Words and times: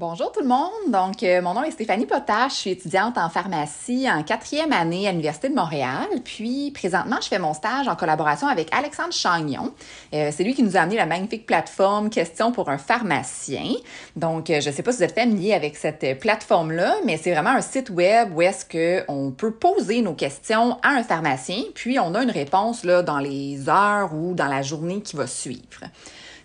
Bonjour 0.00 0.32
tout 0.32 0.40
le 0.40 0.48
monde. 0.48 0.70
Donc, 0.88 1.22
euh, 1.22 1.42
mon 1.42 1.52
nom 1.52 1.62
est 1.62 1.72
Stéphanie 1.72 2.06
Potache. 2.06 2.54
Je 2.54 2.58
suis 2.60 2.70
étudiante 2.70 3.18
en 3.18 3.28
pharmacie 3.28 4.10
en 4.10 4.22
quatrième 4.22 4.72
année 4.72 5.06
à 5.06 5.10
l'Université 5.10 5.50
de 5.50 5.54
Montréal. 5.54 6.06
Puis, 6.24 6.70
présentement, 6.70 7.18
je 7.20 7.28
fais 7.28 7.38
mon 7.38 7.52
stage 7.52 7.86
en 7.86 7.96
collaboration 7.96 8.48
avec 8.48 8.74
Alexandre 8.74 9.12
Chagnon. 9.12 9.74
Euh, 10.14 10.30
c'est 10.32 10.42
lui 10.42 10.54
qui 10.54 10.62
nous 10.62 10.78
a 10.78 10.80
amené 10.80 10.96
la 10.96 11.04
magnifique 11.04 11.44
plateforme 11.44 12.08
Question 12.08 12.50
pour 12.50 12.70
un 12.70 12.78
pharmacien. 12.78 13.74
Donc, 14.16 14.48
euh, 14.48 14.62
je 14.62 14.70
ne 14.70 14.74
sais 14.74 14.82
pas 14.82 14.92
si 14.92 14.96
vous 14.96 15.04
êtes 15.04 15.14
familier 15.14 15.52
avec 15.52 15.76
cette 15.76 16.18
plateforme-là, 16.18 16.94
mais 17.04 17.18
c'est 17.18 17.32
vraiment 17.32 17.50
un 17.50 17.60
site 17.60 17.90
web 17.90 18.34
où 18.34 18.40
est-ce 18.40 18.64
qu'on 18.64 19.32
peut 19.32 19.52
poser 19.52 20.00
nos 20.00 20.14
questions 20.14 20.78
à 20.82 20.92
un 20.92 21.02
pharmacien, 21.02 21.62
puis 21.74 21.98
on 21.98 22.14
a 22.14 22.22
une 22.22 22.30
réponse 22.30 22.84
là, 22.84 23.02
dans 23.02 23.18
les 23.18 23.68
heures 23.68 24.14
ou 24.14 24.32
dans 24.32 24.48
la 24.48 24.62
journée 24.62 25.02
qui 25.02 25.16
va 25.16 25.26
suivre. 25.26 25.82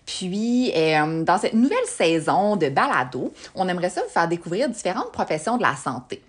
Puis, 0.06 0.72
euh, 0.76 1.24
dans 1.24 1.38
cette 1.38 1.54
nouvelle 1.54 1.78
saison 1.88 2.56
de 2.56 2.70
balado, 2.70 3.34
on 3.56 3.68
aimerait 3.68 3.90
ça 3.90 4.02
vous 4.02 4.10
faire 4.10 4.28
découvrir 4.28 4.70
différentes 4.70 5.12
professions 5.12 5.58
de 5.58 5.64
la 5.64 5.76
santé. 5.76 6.22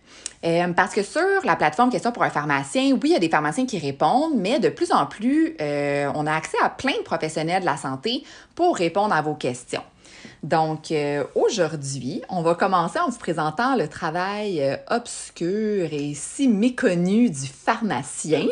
Euh, 0.44 0.68
parce 0.74 0.94
que 0.94 1.02
sur 1.02 1.20
la 1.44 1.56
plateforme 1.56 1.90
Question 1.90 2.12
pour 2.12 2.22
un 2.22 2.30
pharmacien, 2.30 2.92
oui, 2.92 3.00
il 3.04 3.12
y 3.12 3.14
a 3.14 3.18
des 3.18 3.28
pharmaciens 3.28 3.66
qui 3.66 3.78
répondent, 3.78 4.34
mais 4.36 4.58
de 4.58 4.68
plus 4.68 4.92
en 4.92 5.06
plus, 5.06 5.56
euh, 5.60 6.10
on 6.14 6.26
a 6.26 6.32
accès 6.32 6.56
à 6.62 6.70
plein 6.70 6.96
de 6.96 7.02
professionnels 7.02 7.60
de 7.60 7.66
la 7.66 7.76
santé 7.76 8.24
pour 8.54 8.76
répondre 8.76 9.14
à 9.14 9.20
vos 9.20 9.34
questions. 9.34 9.82
Donc, 10.42 10.92
aujourd'hui, 11.34 12.22
on 12.28 12.42
va 12.42 12.54
commencer 12.54 12.98
en 12.98 13.08
vous 13.08 13.18
présentant 13.18 13.76
le 13.76 13.88
travail 13.88 14.78
obscur 14.88 15.88
et 15.92 16.14
si 16.14 16.48
méconnu 16.48 17.30
du 17.30 17.46
pharmacien. 17.46 18.46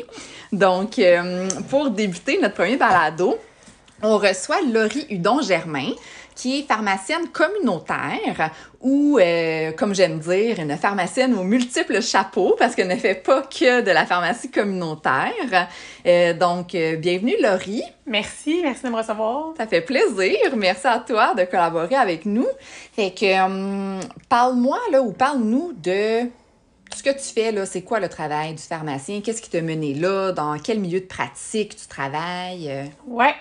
Donc, 0.52 1.00
pour 1.68 1.90
débuter 1.90 2.40
notre 2.40 2.54
premier 2.54 2.76
balado, 2.76 3.38
on 4.04 4.18
reçoit 4.18 4.60
Laurie 4.60 5.06
Hudon-Germain, 5.10 5.90
qui 6.34 6.58
est 6.58 6.62
pharmacienne 6.62 7.28
communautaire 7.28 8.50
ou, 8.80 9.18
euh, 9.18 9.72
comme 9.72 9.94
j'aime 9.94 10.18
dire, 10.18 10.58
une 10.58 10.76
pharmacienne 10.76 11.32
aux 11.34 11.44
multiples 11.44 12.02
chapeaux 12.02 12.54
parce 12.58 12.74
qu'elle 12.74 12.88
ne 12.88 12.96
fait 12.96 13.14
pas 13.14 13.42
que 13.42 13.80
de 13.80 13.90
la 13.90 14.04
pharmacie 14.04 14.50
communautaire. 14.50 15.68
Euh, 16.06 16.34
donc, 16.34 16.74
euh, 16.74 16.96
bienvenue 16.96 17.36
Laurie. 17.40 17.84
Merci, 18.06 18.60
merci 18.62 18.82
de 18.82 18.90
me 18.90 18.96
recevoir. 18.96 19.54
Ça 19.56 19.66
fait 19.66 19.80
plaisir. 19.80 20.36
Merci 20.56 20.86
à 20.86 20.98
toi 20.98 21.34
de 21.34 21.44
collaborer 21.44 21.94
avec 21.94 22.26
nous. 22.26 22.48
Fait 22.94 23.12
que, 23.12 23.42
hum, 23.42 24.00
parle-moi 24.28 24.78
là 24.92 25.00
ou 25.00 25.12
parle-nous 25.12 25.72
de 25.82 26.28
ce 26.94 27.02
que 27.02 27.10
tu 27.10 27.32
fais, 27.34 27.52
là, 27.52 27.66
c'est 27.66 27.82
quoi 27.82 28.00
le 28.00 28.08
travail 28.08 28.54
du 28.54 28.62
pharmacien? 28.62 29.20
Qu'est-ce 29.20 29.42
qui 29.42 29.50
t'a 29.50 29.60
mené 29.60 29.94
là? 29.94 30.32
Dans 30.32 30.58
quel 30.58 30.80
milieu 30.80 31.00
de 31.00 31.06
pratique 31.06 31.76
tu 31.76 31.86
travailles? 31.86 32.90
Ouais. 33.06 33.34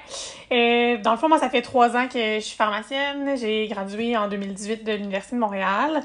Euh, 0.52 0.98
dans 1.02 1.12
le 1.12 1.18
fond, 1.18 1.30
moi, 1.30 1.40
ça 1.40 1.50
fait 1.50 1.62
trois 1.62 1.96
ans 1.96 2.08
que 2.08 2.36
je 2.36 2.40
suis 2.40 2.58
pharmacienne. 2.58 3.36
J'ai 3.38 3.68
gradué 3.68 4.16
en 4.18 4.28
2018 4.28 4.84
de 4.84 4.94
l'Université 4.94 5.36
de 5.36 5.42
Montréal. 5.42 6.04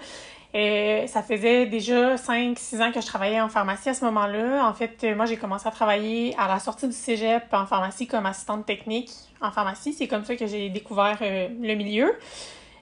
Euh, 0.54 1.06
ça 1.06 1.22
faisait 1.22 1.66
déjà 1.66 2.16
5-6 2.16 2.82
ans 2.82 2.90
que 2.90 3.00
je 3.00 3.06
travaillais 3.06 3.40
en 3.40 3.50
pharmacie 3.50 3.90
à 3.90 3.94
ce 3.94 4.04
moment-là. 4.06 4.66
En 4.66 4.72
fait, 4.72 5.04
moi, 5.14 5.26
j'ai 5.26 5.36
commencé 5.36 5.68
à 5.68 5.70
travailler 5.70 6.34
à 6.38 6.48
la 6.48 6.58
sortie 6.58 6.86
du 6.86 6.94
cégep 6.94 7.44
en 7.52 7.66
pharmacie 7.66 8.06
comme 8.06 8.24
assistante 8.24 8.64
technique 8.64 9.10
en 9.40 9.50
pharmacie. 9.50 9.92
C'est 9.92 10.08
comme 10.08 10.24
ça 10.24 10.36
que 10.36 10.46
j'ai 10.46 10.70
découvert 10.70 11.18
euh, 11.20 11.48
le 11.60 11.74
milieu. 11.74 12.12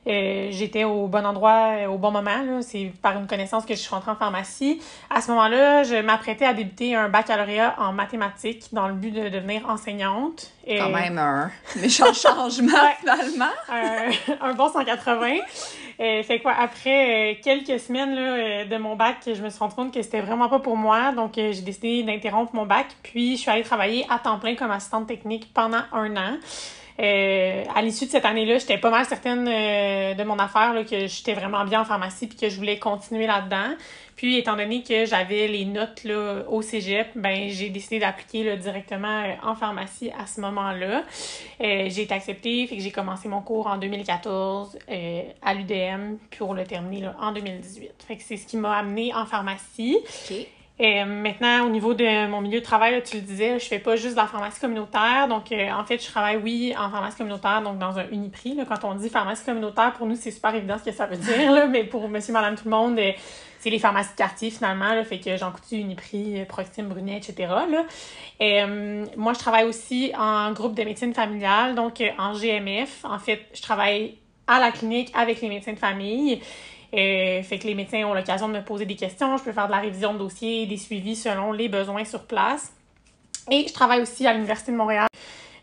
Euh, 0.07 0.49
j'étais 0.53 0.85
au 0.85 1.09
bon 1.09 1.27
endroit 1.27 1.79
euh, 1.79 1.87
au 1.87 1.99
bon 1.99 2.13
moment. 2.13 2.61
C'est 2.61 2.93
par 3.03 3.19
une 3.19 3.27
connaissance 3.27 3.65
que 3.65 3.75
je 3.75 3.81
suis 3.81 3.91
rentrée 3.91 4.13
en 4.13 4.17
pharmacie. 4.17 4.81
À 5.11 5.21
ce 5.21 5.31
moment-là, 5.33 5.83
je 5.83 5.97
m'apprêtais 5.97 6.45
à 6.45 6.55
débuter 6.55 6.95
un 6.95 7.09
baccalauréat 7.09 7.75
en 7.79 7.93
mathématiques 7.93 8.69
dans 8.73 8.87
le 8.87 8.95
but 8.95 9.11
de 9.11 9.29
devenir 9.29 9.69
enseignante. 9.69 10.53
Et... 10.65 10.79
Quand 10.79 10.91
même 10.91 11.19
un 11.19 11.51
méchant 11.81 12.13
changement, 12.13 12.73
finalement. 13.01 13.51
un, 14.41 14.55
bon 14.55 14.69
180. 14.69 15.39
Euh, 15.99 16.23
fait 16.23 16.41
quoi, 16.41 16.53
après 16.53 17.33
euh, 17.33 17.35
quelques 17.43 17.81
semaines 17.81 18.15
là, 18.15 18.65
de 18.67 18.77
mon 18.77 18.97
bac, 18.97 19.17
je 19.27 19.43
me 19.43 19.49
suis 19.49 19.59
rendu 19.59 19.75
compte 19.75 19.95
que 19.95 20.03
c'était 20.03 20.21
vraiment 20.21 20.49
pas 20.49 20.61
pour 20.61 20.77
moi. 20.77 21.11
Donc, 21.13 21.33
j'ai 21.35 21.63
décidé 21.63 22.05
d'interrompre 22.05 22.55
mon 22.55 22.67
bac. 22.67 22.87
Puis, 23.03 23.37
je 23.37 23.41
suis 23.41 23.51
allée 23.51 23.65
travailler 23.65 24.07
à 24.09 24.21
temps 24.21 24.39
plein 24.39 24.55
comme 24.55 24.71
assistante 24.71 25.09
technique 25.09 25.53
pendant 25.53 25.83
un 25.93 26.17
an. 26.17 26.37
Euh, 26.99 27.65
à 27.75 27.83
l'issue 27.83 28.07
de 28.07 28.11
cette 28.11 28.25
année-là, 28.25 28.59
j'étais 28.59 28.79
pas 28.79 28.91
mal 28.91 29.05
certaine 29.05 29.47
euh, 29.49 30.15
de 30.15 30.25
mon 30.25 30.39
affaire, 30.39 30.73
là, 30.73 30.85
que 30.85 31.07
j'étais 31.07 31.35
vraiment 31.35 31.65
bien 31.65 31.83
en 31.83 31.85
pharmacie 31.85 32.27
puis 32.27 32.39
que 32.39 32.49
je 32.49 32.57
voulais 32.57 32.79
continuer 32.79 33.27
là-dedans. 33.27 33.75
Puis, 34.17 34.39
étant 34.39 34.57
donné 34.57 34.83
que 34.83 35.05
j'avais 35.05 35.47
les 35.47 35.67
notes 35.67 36.05
là, 36.05 36.45
au 36.49 36.63
cégep, 36.63 37.09
ben 37.17 37.51
j'ai 37.51 37.69
décidé 37.69 37.99
d'appliquer 37.99 38.57
directement 38.57 39.25
euh, 39.25 39.35
en 39.43 39.55
pharmacie 39.55 40.11
à 40.19 40.27
ce 40.27 40.41
moment-là. 40.41 41.05
j'ai 41.61 42.03
été 42.03 42.15
acceptée, 42.15 42.67
fait 42.67 42.77
que 42.77 42.83
j'ai 42.83 42.93
commencé 42.93 43.29
mon 43.29 43.43
cours 43.43 43.67
en 43.67 43.77
2014 43.77 44.79
à 45.43 45.55
l'UDM 45.55 46.17
pour 46.39 46.55
le 46.55 46.65
terminer 46.65 47.03
là, 47.03 47.17
en 47.21 47.33
2018. 47.33 47.91
Fait 48.09 48.17
que 48.17 48.23
c'est 48.23 48.39
ce 48.39 48.47
qui 48.47 48.57
m'a 48.57 48.75
amené 48.75 49.15
en 49.15 49.27
pharmacie. 49.27 49.99
Et 50.31 50.49
euh, 50.79 51.07
maintenant, 51.07 51.65
au 51.65 51.71
niveau 51.71 51.95
de 51.95 52.27
mon 52.27 52.43
milieu 52.43 52.61
de 52.61 52.65
travail, 52.65 53.03
tu 53.03 53.17
le 53.17 53.23
disais, 53.23 53.59
je 53.59 53.65
fais 53.65 53.79
pas 53.79 53.97
juste 53.97 54.15
de 54.15 54.21
la 54.21 54.27
pharmacie 54.27 54.61
communautaire. 54.61 55.27
Donc, 55.27 55.51
euh, 55.51 55.71
en 55.71 55.85
fait, 55.85 55.99
je 55.99 56.07
travaille, 56.07 56.37
oui, 56.37 56.75
en 56.79 56.91
pharmacie 56.91 57.17
communautaire, 57.17 57.63
donc 57.63 57.79
dans 57.79 57.99
un 57.99 58.05
Uniprix. 58.11 58.55
Là, 58.55 58.65
quand 58.69 58.85
on 58.85 58.95
dit 58.95 59.09
pharmacie 59.09 59.45
communautaire, 59.45 59.95
pour 59.95 60.07
nous, 60.07 60.17
c'est 60.17 60.31
super 60.31 60.55
évident 60.55 60.77
ce 60.79 60.85
que 60.85 60.95
ça 60.95 61.07
veut 61.07 61.17
dire. 61.17 61.51
Là, 61.51 61.67
mais 61.67 61.85
pour 61.85 62.07
monsieur, 62.11 62.35
madame, 62.35 62.57
tout 62.57 62.67
le 62.67 62.73
monde, 62.73 62.99
euh, 62.99 63.13
c'est 63.59 63.71
les 63.71 63.79
pharmacies 63.79 64.13
de 64.13 64.17
quartier, 64.17 64.51
finalement. 64.51 64.93
Là, 64.93 65.03
fait 65.03 65.19
que 65.19 65.35
Jean 65.39 65.51
Coutu, 65.51 65.77
Uniprix, 65.77 66.45
Proxime, 66.47 66.89
Brunet, 66.89 67.17
etc. 67.17 67.49
Là. 67.49 68.67
Moi, 69.17 69.33
je 69.33 69.39
travaille 69.39 69.65
aussi 69.65 70.13
en 70.19 70.53
groupe 70.53 70.75
de 70.75 70.83
médecine 70.83 71.15
familiale, 71.15 71.75
donc 71.75 72.03
en 72.19 72.35
GMF. 72.35 73.03
En 73.05 73.19
fait, 73.19 73.41
je 73.55 73.63
travaille 73.63 74.19
à 74.47 74.61
la 74.61 74.71
clinique 74.73 75.11
avec 75.15 75.41
les 75.41 75.49
médecins 75.49 75.73
de 75.73 75.79
famille. 75.79 76.43
Euh, 76.95 77.43
fait 77.43 77.59
que 77.59 77.67
les 77.67 77.75
médecins 77.75 78.05
ont 78.05 78.15
l'occasion 78.15 78.49
de 78.49 78.55
me 78.55 78.65
poser 78.65 78.87
des 78.87 78.97
questions. 78.97 79.37
Je 79.37 79.45
peux 79.45 79.53
faire 79.53 79.67
de 79.67 79.73
la 79.73 79.81
révision 79.81 80.13
de 80.13 80.19
dossier, 80.19 80.67
des 80.67 80.77
suivis 80.77 81.17
selon 81.17 81.53
les 81.53 81.69
besoins 81.69 82.05
sur 82.05 82.25
place. 82.25 82.73
Et 83.51 83.67
je 83.67 83.73
travaille 83.73 84.01
aussi 84.01 84.27
à 84.27 84.33
l'Université 84.33 84.73
de 84.73 84.77
Montréal. 84.77 85.07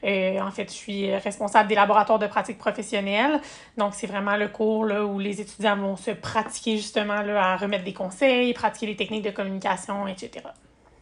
Euh, 0.03 0.39
en 0.41 0.51
fait, 0.51 0.67
je 0.69 0.75
suis 0.75 1.15
responsable 1.15 1.69
des 1.69 1.75
laboratoires 1.75 2.19
de 2.19 2.27
pratique 2.27 2.57
professionnelle. 2.57 3.39
Donc, 3.77 3.93
c'est 3.93 4.07
vraiment 4.07 4.35
le 4.35 4.49
cours 4.49 4.85
là, 4.85 5.05
où 5.05 5.17
les 5.17 5.39
étudiants 5.39 5.77
vont 5.77 5.95
se 5.95 6.11
pratiquer 6.11 6.77
justement 6.77 7.21
là, 7.21 7.53
à 7.53 7.57
remettre 7.57 7.85
des 7.85 7.93
conseils, 7.93 8.53
pratiquer 8.53 8.87
les 8.87 8.95
techniques 8.95 9.23
de 9.23 9.31
communication, 9.31 10.07
etc. 10.07 10.45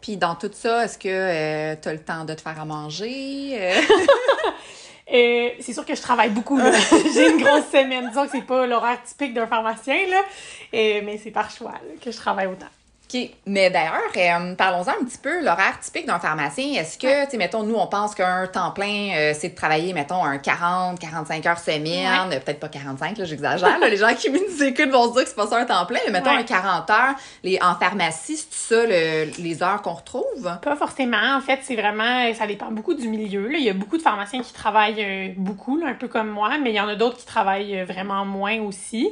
Puis 0.01 0.17
dans 0.17 0.35
tout 0.35 0.49
ça, 0.51 0.85
est-ce 0.85 0.97
que 0.97 1.07
euh, 1.07 1.75
tu 1.81 1.89
as 1.89 1.93
le 1.93 1.99
temps 1.99 2.25
de 2.25 2.33
te 2.33 2.41
faire 2.41 2.59
à 2.59 2.65
manger? 2.65 3.57
Euh, 5.13 5.49
c'est 5.59 5.73
sûr 5.73 5.85
que 5.85 5.95
je 5.95 6.01
travaille 6.01 6.29
beaucoup. 6.29 6.59
J'ai 7.13 7.29
une 7.31 7.43
grosse 7.43 7.69
semaine. 7.71 8.07
Disons 8.09 8.25
que 8.25 8.31
c'est 8.31 8.45
pas 8.45 8.65
l'horaire 8.65 9.01
typique 9.03 9.33
d'un 9.33 9.47
pharmacien, 9.47 10.07
là. 10.09 10.21
Euh, 10.73 11.01
mais 11.03 11.19
c'est 11.21 11.31
par 11.31 11.49
choix 11.51 11.73
que 12.01 12.11
je 12.11 12.17
travaille 12.17 12.47
autant. 12.47 12.67
Mais 13.45 13.69
d'ailleurs, 13.69 14.01
euh, 14.15 14.55
parlons-en 14.55 14.91
un 14.91 15.05
petit 15.05 15.17
peu, 15.17 15.43
l'horaire 15.43 15.79
typique 15.79 16.05
d'un 16.05 16.19
pharmacien. 16.19 16.79
Est-ce 16.79 16.97
que, 16.97 17.25
tu 17.25 17.31
sais, 17.31 17.37
mettons, 17.37 17.63
nous, 17.63 17.75
on 17.75 17.87
pense 17.87 18.15
qu'un 18.15 18.47
temps 18.47 18.71
plein, 18.71 19.11
euh, 19.15 19.33
c'est 19.37 19.49
de 19.49 19.55
travailler, 19.55 19.93
mettons, 19.93 20.23
un 20.23 20.37
40, 20.37 20.99
45 20.99 21.45
heures 21.45 21.59
semaine, 21.59 22.29
peut-être 22.29 22.59
pas 22.59 22.69
45, 22.69 23.17
là, 23.17 23.25
j'exagère. 23.25 23.79
les 23.79 23.97
gens 23.97 24.13
qui 24.13 24.29
nous 24.29 24.63
écoutent 24.63 24.89
vont 24.91 25.09
se 25.09 25.13
dire 25.13 25.23
que 25.23 25.29
c'est 25.29 25.35
pas 25.35 25.47
ça 25.47 25.57
un 25.57 25.65
temps 25.65 25.85
plein, 25.85 25.99
mais 26.05 26.11
mettons 26.11 26.31
un 26.31 26.43
40 26.43 26.89
heures. 26.89 27.15
Les, 27.43 27.59
en 27.61 27.75
pharmacie, 27.75 28.37
c'est 28.49 28.75
ça 28.75 28.85
les 28.85 29.63
heures 29.63 29.81
qu'on 29.81 29.93
retrouve? 29.93 30.57
Pas 30.61 30.75
forcément. 30.75 31.35
En 31.35 31.41
fait, 31.41 31.59
c'est 31.63 31.75
vraiment, 31.75 32.33
ça 32.33 32.47
dépend 32.47 32.71
beaucoup 32.71 32.93
du 32.93 33.07
milieu. 33.07 33.47
Là. 33.47 33.57
Il 33.57 33.63
y 33.63 33.69
a 33.69 33.73
beaucoup 33.73 33.97
de 33.97 34.01
pharmaciens 34.01 34.41
qui 34.41 34.53
travaillent 34.53 35.03
euh, 35.03 35.33
beaucoup, 35.37 35.79
un 35.85 35.93
peu 35.93 36.07
comme 36.07 36.29
moi, 36.29 36.57
mais 36.61 36.71
il 36.71 36.75
y 36.75 36.79
en 36.79 36.87
a 36.87 36.95
d'autres 36.95 37.17
qui 37.17 37.25
travaillent 37.25 37.83
vraiment 37.83 38.25
moins 38.25 38.59
aussi. 38.61 39.09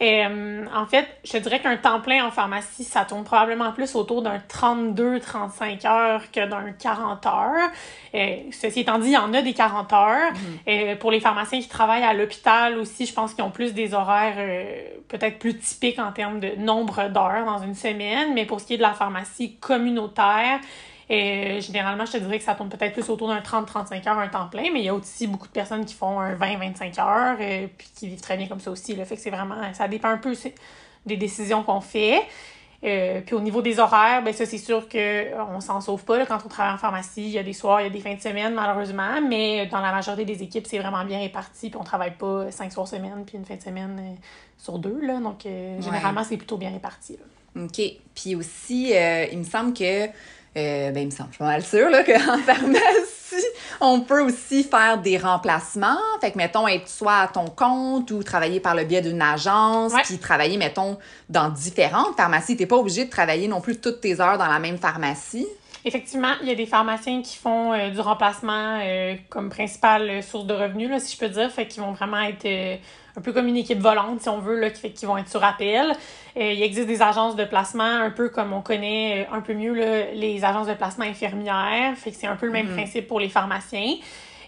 Euh, 0.00 0.64
en 0.74 0.86
fait, 0.86 1.06
je 1.24 1.38
dirais 1.38 1.60
qu'un 1.60 1.76
temps 1.76 2.00
plein 2.00 2.24
en 2.24 2.30
pharmacie, 2.30 2.84
ça 2.84 3.04
tourne 3.04 3.24
probablement 3.24 3.72
plus 3.72 3.94
autour 3.94 4.22
d'un 4.22 4.38
32-35 4.38 5.86
heures 5.86 6.30
que 6.30 6.46
d'un 6.46 6.72
40 6.72 7.26
heures. 7.26 7.70
Euh, 8.14 8.36
ceci 8.52 8.80
étant 8.80 8.98
dit, 8.98 9.08
il 9.08 9.14
y 9.14 9.16
en 9.16 9.34
a 9.34 9.42
des 9.42 9.54
40 9.54 9.92
heures. 9.92 10.32
Euh, 10.68 10.96
pour 10.96 11.10
les 11.10 11.20
pharmaciens 11.20 11.60
qui 11.60 11.68
travaillent 11.68 12.04
à 12.04 12.14
l'hôpital 12.14 12.78
aussi, 12.78 13.06
je 13.06 13.12
pense 13.12 13.34
qu'ils 13.34 13.44
ont 13.44 13.50
plus 13.50 13.74
des 13.74 13.94
horaires 13.94 14.36
euh, 14.38 14.82
peut-être 15.08 15.38
plus 15.38 15.58
typiques 15.58 15.98
en 15.98 16.12
termes 16.12 16.40
de 16.40 16.50
nombre 16.56 17.08
d'heures 17.08 17.44
dans 17.44 17.58
une 17.58 17.74
semaine. 17.74 18.34
Mais 18.34 18.44
pour 18.44 18.60
ce 18.60 18.66
qui 18.66 18.74
est 18.74 18.78
de 18.78 18.82
la 18.82 18.94
pharmacie 18.94 19.56
communautaire, 19.56 20.60
et 21.10 21.60
généralement, 21.62 22.04
je 22.04 22.12
te 22.12 22.16
dirais 22.18 22.38
que 22.38 22.44
ça 22.44 22.54
tourne 22.54 22.68
peut-être 22.68 22.92
plus 22.92 23.08
autour 23.08 23.28
d'un 23.28 23.40
30-35 23.40 24.08
heures, 24.08 24.18
un 24.18 24.28
temps 24.28 24.48
plein, 24.48 24.70
mais 24.72 24.80
il 24.80 24.84
y 24.84 24.88
a 24.90 24.94
aussi 24.94 25.26
beaucoup 25.26 25.46
de 25.46 25.52
personnes 25.52 25.86
qui 25.86 25.94
font 25.94 26.20
un 26.20 26.34
20-25 26.34 27.00
heures, 27.00 27.40
et 27.40 27.64
euh, 27.64 27.66
puis 27.76 27.88
qui 27.94 28.08
vivent 28.08 28.20
très 28.20 28.36
bien 28.36 28.46
comme 28.46 28.60
ça 28.60 28.70
aussi. 28.70 28.94
Le 28.94 29.04
fait 29.04 29.16
que 29.16 29.22
c'est 29.22 29.30
vraiment, 29.30 29.56
ça 29.72 29.88
dépend 29.88 30.08
un 30.08 30.18
peu 30.18 30.34
des 31.06 31.16
décisions 31.16 31.62
qu'on 31.62 31.80
fait. 31.80 32.22
Euh, 32.84 33.22
puis 33.22 33.34
au 33.34 33.40
niveau 33.40 33.60
des 33.60 33.80
horaires, 33.80 34.22
ben 34.22 34.32
ça 34.32 34.46
c'est 34.46 34.58
sûr 34.58 34.88
que 34.88 34.96
euh, 34.98 35.44
on 35.50 35.60
s'en 35.60 35.80
sauve 35.80 36.04
pas 36.04 36.24
quand 36.26 36.38
on 36.44 36.48
travaille 36.48 36.74
en 36.74 36.78
pharmacie. 36.78 37.24
Il 37.24 37.30
y 37.30 37.38
a 37.38 37.42
des 37.42 37.52
soirs, 37.52 37.80
il 37.80 37.84
y 37.84 37.86
a 37.88 37.90
des 37.90 37.98
fins 37.98 38.14
de 38.14 38.20
semaine 38.20 38.54
malheureusement, 38.54 39.20
mais 39.20 39.66
dans 39.66 39.80
la 39.80 39.90
majorité 39.90 40.24
des 40.24 40.44
équipes 40.44 40.64
c'est 40.64 40.78
vraiment 40.78 41.04
bien 41.04 41.18
réparti. 41.18 41.70
Puis 41.70 41.80
on 41.80 41.82
travaille 41.82 42.14
pas 42.14 42.52
cinq 42.52 42.70
soirs 42.72 42.86
semaine 42.86 43.24
puis 43.26 43.36
une 43.36 43.44
fin 43.44 43.56
de 43.56 43.62
semaine 43.62 44.16
sur 44.58 44.78
deux 44.78 45.00
là. 45.00 45.18
Donc 45.18 45.42
généralement 45.80 46.22
c'est 46.22 46.36
plutôt 46.36 46.56
bien 46.56 46.70
réparti. 46.70 47.16
Là. 47.16 47.64
Ok. 47.64 47.80
Puis 48.14 48.36
aussi 48.36 48.92
il 48.92 49.38
me 49.38 49.44
semble 49.44 49.72
que 49.72 50.06
euh, 50.58 50.90
ben, 50.90 51.02
il 51.02 51.06
me 51.06 51.10
semble, 51.10 51.30
je 51.30 51.36
suis 51.36 51.44
mal 51.44 51.64
sûre 51.64 51.90
qu'en 52.06 52.38
pharmacie, 52.38 53.46
On 53.80 54.00
peut 54.00 54.22
aussi 54.22 54.64
faire 54.64 54.98
des 54.98 55.18
remplacements. 55.18 55.98
Fait 56.20 56.32
que, 56.32 56.38
mettons, 56.38 56.66
être 56.66 56.88
soit 56.88 57.18
à 57.18 57.28
ton 57.28 57.46
compte 57.46 58.10
ou 58.10 58.22
travailler 58.22 58.60
par 58.60 58.74
le 58.74 58.84
biais 58.84 59.02
d'une 59.02 59.22
agence, 59.22 59.92
puis 60.04 60.18
travailler, 60.18 60.56
mettons, 60.56 60.98
dans 61.28 61.48
différentes 61.48 62.16
pharmacies. 62.16 62.56
T'es 62.56 62.66
pas 62.66 62.76
obligé 62.76 63.04
de 63.04 63.10
travailler 63.10 63.48
non 63.48 63.60
plus 63.60 63.76
toutes 63.78 64.00
tes 64.00 64.20
heures 64.20 64.38
dans 64.38 64.46
la 64.46 64.58
même 64.58 64.78
pharmacie. 64.78 65.46
Effectivement, 65.84 66.32
il 66.42 66.48
y 66.48 66.50
a 66.50 66.54
des 66.54 66.66
pharmaciens 66.66 67.22
qui 67.22 67.36
font 67.36 67.72
euh, 67.72 67.90
du 67.90 68.00
remplacement 68.00 68.80
euh, 68.82 69.14
comme 69.28 69.48
principale 69.48 70.10
euh, 70.10 70.22
source 70.22 70.46
de 70.46 70.54
revenus, 70.54 70.90
là, 70.90 70.98
si 70.98 71.14
je 71.14 71.20
peux 71.20 71.28
dire. 71.28 71.50
Fait 71.50 71.66
qu'ils 71.66 71.82
vont 71.82 71.92
vraiment 71.92 72.20
être 72.20 72.46
un 73.16 73.20
peu 73.20 73.32
comme 73.32 73.46
une 73.46 73.56
équipe 73.56 73.78
volante, 73.78 74.20
si 74.20 74.28
on 74.28 74.38
veut, 74.38 74.58
là, 74.58 74.70
qui 74.70 74.80
fait 74.80 74.90
qu'ils 74.90 75.08
vont 75.08 75.16
être 75.16 75.28
sur 75.28 75.42
appel. 75.42 75.92
il 76.36 76.62
existe 76.62 76.86
des 76.86 77.02
agences 77.02 77.36
de 77.36 77.44
placement, 77.44 77.84
un 77.84 78.10
peu 78.10 78.28
comme 78.28 78.52
on 78.52 78.60
connaît 78.60 79.26
un 79.32 79.40
peu 79.40 79.54
mieux 79.54 79.72
les 80.14 80.44
agences 80.44 80.66
de 80.66 80.74
placement 80.74 81.04
infirmières. 81.04 81.96
Fait 81.96 82.10
que 82.10 82.16
c'est 82.16 82.26
un 82.26 82.36
peu 82.36 82.46
le 82.46 82.52
même 82.52 82.68
mm-hmm. 82.68 82.76
principe 82.76 83.08
pour 83.08 83.20
les 83.20 83.28
pharmaciens. 83.28 83.94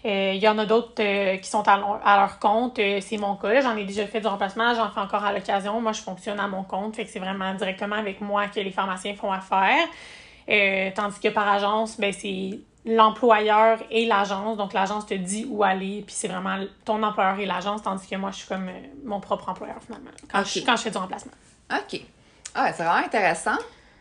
Il 0.03 0.37
y 0.37 0.47
en 0.47 0.57
a 0.57 0.65
d'autres 0.65 0.95
qui 1.37 1.49
sont 1.49 1.63
à, 1.67 2.17
leur 2.17 2.39
compte. 2.39 2.77
c'est 2.77 3.17
mon 3.17 3.35
cas. 3.35 3.61
J'en 3.61 3.75
ai 3.75 3.83
déjà 3.83 4.05
fait 4.07 4.21
du 4.21 4.27
remplacement. 4.27 4.73
J'en 4.73 4.89
fais 4.89 5.01
encore 5.01 5.23
à 5.23 5.33
l'occasion. 5.33 5.79
Moi, 5.81 5.91
je 5.91 6.01
fonctionne 6.01 6.39
à 6.39 6.47
mon 6.47 6.63
compte. 6.63 6.95
Fait 6.95 7.05
que 7.05 7.11
c'est 7.11 7.19
vraiment 7.19 7.53
directement 7.53 7.97
avec 7.97 8.21
moi 8.21 8.47
que 8.47 8.59
les 8.59 8.71
pharmaciens 8.71 9.15
font 9.15 9.31
affaire. 9.31 9.87
Euh, 10.49 10.89
tandis 10.95 11.19
que 11.19 11.29
par 11.29 11.47
agence, 11.47 11.99
ben, 11.99 12.13
c'est 12.13 12.59
l'employeur 12.85 13.79
et 13.89 14.05
l'agence. 14.05 14.57
Donc, 14.57 14.73
l'agence 14.73 15.05
te 15.05 15.13
dit 15.13 15.45
où 15.49 15.63
aller, 15.63 16.03
puis 16.05 16.15
c'est 16.15 16.27
vraiment 16.27 16.57
ton 16.85 17.01
employeur 17.03 17.39
et 17.39 17.45
l'agence, 17.45 17.83
tandis 17.83 18.07
que 18.07 18.15
moi, 18.15 18.31
je 18.31 18.37
suis 18.37 18.47
comme 18.47 18.67
euh, 18.67 18.87
mon 19.05 19.19
propre 19.19 19.49
employeur, 19.49 19.77
finalement, 19.85 20.11
quand, 20.31 20.43
je, 20.43 20.59
quand 20.61 20.75
je 20.75 20.81
fais 20.83 20.91
du 20.91 20.97
remplacement. 20.97 21.33
OK. 21.71 22.01
Ah, 22.55 22.73
c'est 22.73 22.83
vraiment 22.83 23.05
intéressant. 23.05 23.57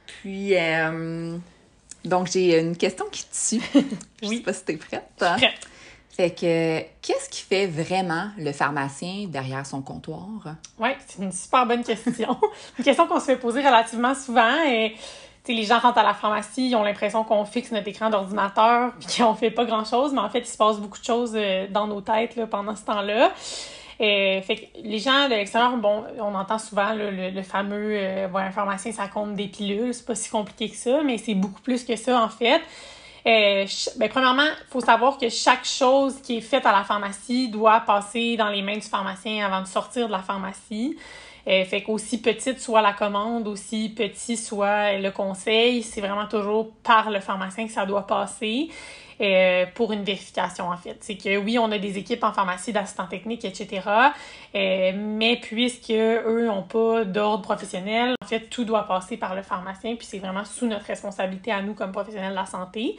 Puis, 0.06 0.56
euh, 0.56 1.36
donc, 2.04 2.28
j'ai 2.28 2.58
une 2.58 2.76
question 2.76 3.06
qui 3.10 3.24
tue. 3.24 3.62
je 4.22 4.28
oui. 4.28 4.38
sais 4.38 4.42
pas 4.42 4.52
si 4.52 4.64
t'es 4.64 4.76
prête. 4.76 5.10
Hein? 5.20 5.36
Prête. 5.36 5.68
Fait 6.10 6.30
que, 6.30 6.80
qu'est-ce 7.00 7.28
qui 7.28 7.42
fait 7.42 7.66
vraiment 7.66 8.30
le 8.36 8.52
pharmacien 8.52 9.26
derrière 9.28 9.64
son 9.64 9.80
comptoir? 9.80 10.56
Oui, 10.78 10.90
c'est 11.06 11.22
une 11.22 11.32
super 11.32 11.66
bonne 11.66 11.84
question. 11.84 12.36
une 12.78 12.84
question 12.84 13.06
qu'on 13.06 13.20
se 13.20 13.26
fait 13.26 13.36
poser 13.36 13.60
relativement 13.60 14.14
souvent. 14.14 14.64
Et 14.66 14.96
les 15.48 15.64
gens 15.64 15.78
rentrent 15.78 15.98
à 15.98 16.02
la 16.02 16.14
pharmacie, 16.14 16.70
ils 16.70 16.76
ont 16.76 16.82
l'impression 16.82 17.24
qu'on 17.24 17.44
fixe 17.44 17.72
notre 17.72 17.88
écran 17.88 18.10
d'ordinateur 18.10 18.92
puis 19.00 19.22
qu'on 19.22 19.34
fait 19.34 19.50
pas 19.50 19.64
grand-chose, 19.64 20.12
mais 20.12 20.20
en 20.20 20.30
fait, 20.30 20.40
il 20.40 20.46
se 20.46 20.56
passe 20.56 20.78
beaucoup 20.78 20.98
de 20.98 21.04
choses 21.04 21.32
euh, 21.34 21.66
dans 21.68 21.86
nos 21.86 22.00
têtes 22.00 22.36
là, 22.36 22.46
pendant 22.46 22.76
ce 22.76 22.84
temps-là. 22.84 23.32
Euh, 24.00 24.40
fait 24.40 24.56
que 24.56 24.62
les 24.82 24.98
gens 24.98 25.28
de 25.28 25.34
l'extérieur, 25.34 25.76
bon, 25.76 26.04
on 26.18 26.34
entend 26.34 26.58
souvent 26.58 26.94
le, 26.94 27.42
fameux 27.42 27.92
euh, 27.94 28.28
un 28.34 28.50
pharmacien, 28.50 28.92
ça 28.92 29.08
compte 29.08 29.34
des 29.34 29.48
pilules. 29.48 29.92
C'est 29.92 30.06
pas 30.06 30.14
si 30.14 30.30
compliqué 30.30 30.70
que 30.70 30.76
ça, 30.76 31.02
mais 31.04 31.18
c'est 31.18 31.34
beaucoup 31.34 31.60
plus 31.60 31.84
que 31.84 31.96
ça, 31.96 32.22
en 32.22 32.30
fait. 32.30 32.62
Euh, 33.26 33.66
ben, 33.98 34.08
premièrement, 34.08 34.46
il 34.46 34.70
faut 34.70 34.80
savoir 34.80 35.18
que 35.18 35.28
chaque 35.28 35.66
chose 35.66 36.22
qui 36.22 36.38
est 36.38 36.40
faite 36.40 36.64
à 36.64 36.72
la 36.72 36.84
pharmacie 36.84 37.48
doit 37.48 37.80
passer 37.80 38.38
dans 38.38 38.48
les 38.48 38.62
mains 38.62 38.78
du 38.78 38.88
pharmacien 38.88 39.44
avant 39.44 39.60
de 39.60 39.66
sortir 39.66 40.06
de 40.06 40.12
la 40.12 40.20
pharmacie. 40.20 40.96
Euh, 41.48 41.64
fait 41.64 41.82
qu'aussi 41.82 42.20
petite 42.20 42.60
soit 42.60 42.82
la 42.82 42.92
commande, 42.92 43.48
aussi 43.48 43.88
petit 43.88 44.36
soit 44.36 44.98
le 44.98 45.10
conseil, 45.10 45.82
c'est 45.82 46.00
vraiment 46.00 46.26
toujours 46.26 46.70
par 46.82 47.10
le 47.10 47.20
pharmacien 47.20 47.66
que 47.66 47.72
ça 47.72 47.86
doit 47.86 48.06
passer. 48.06 48.68
Euh, 49.20 49.66
pour 49.74 49.92
une 49.92 50.02
vérification, 50.02 50.70
en 50.70 50.78
fait. 50.78 50.96
C'est 51.00 51.16
que 51.18 51.36
oui, 51.36 51.58
on 51.58 51.70
a 51.72 51.78
des 51.78 51.98
équipes 51.98 52.24
en 52.24 52.32
pharmacie 52.32 52.72
d'assistants 52.72 53.06
techniques, 53.06 53.44
etc. 53.44 53.82
Euh, 54.54 54.92
mais 54.96 55.36
puisque 55.36 55.90
eux 55.90 56.46
n'ont 56.46 56.62
pas 56.62 57.04
d'ordre 57.04 57.42
professionnel, 57.42 58.14
en 58.22 58.26
fait, 58.26 58.48
tout 58.48 58.64
doit 58.64 58.84
passer 58.84 59.18
par 59.18 59.34
le 59.34 59.42
pharmacien, 59.42 59.94
puis 59.96 60.06
c'est 60.06 60.20
vraiment 60.20 60.46
sous 60.46 60.66
notre 60.66 60.86
responsabilité 60.86 61.52
à 61.52 61.60
nous 61.60 61.74
comme 61.74 61.92
professionnels 61.92 62.30
de 62.30 62.36
la 62.36 62.46
santé. 62.46 62.96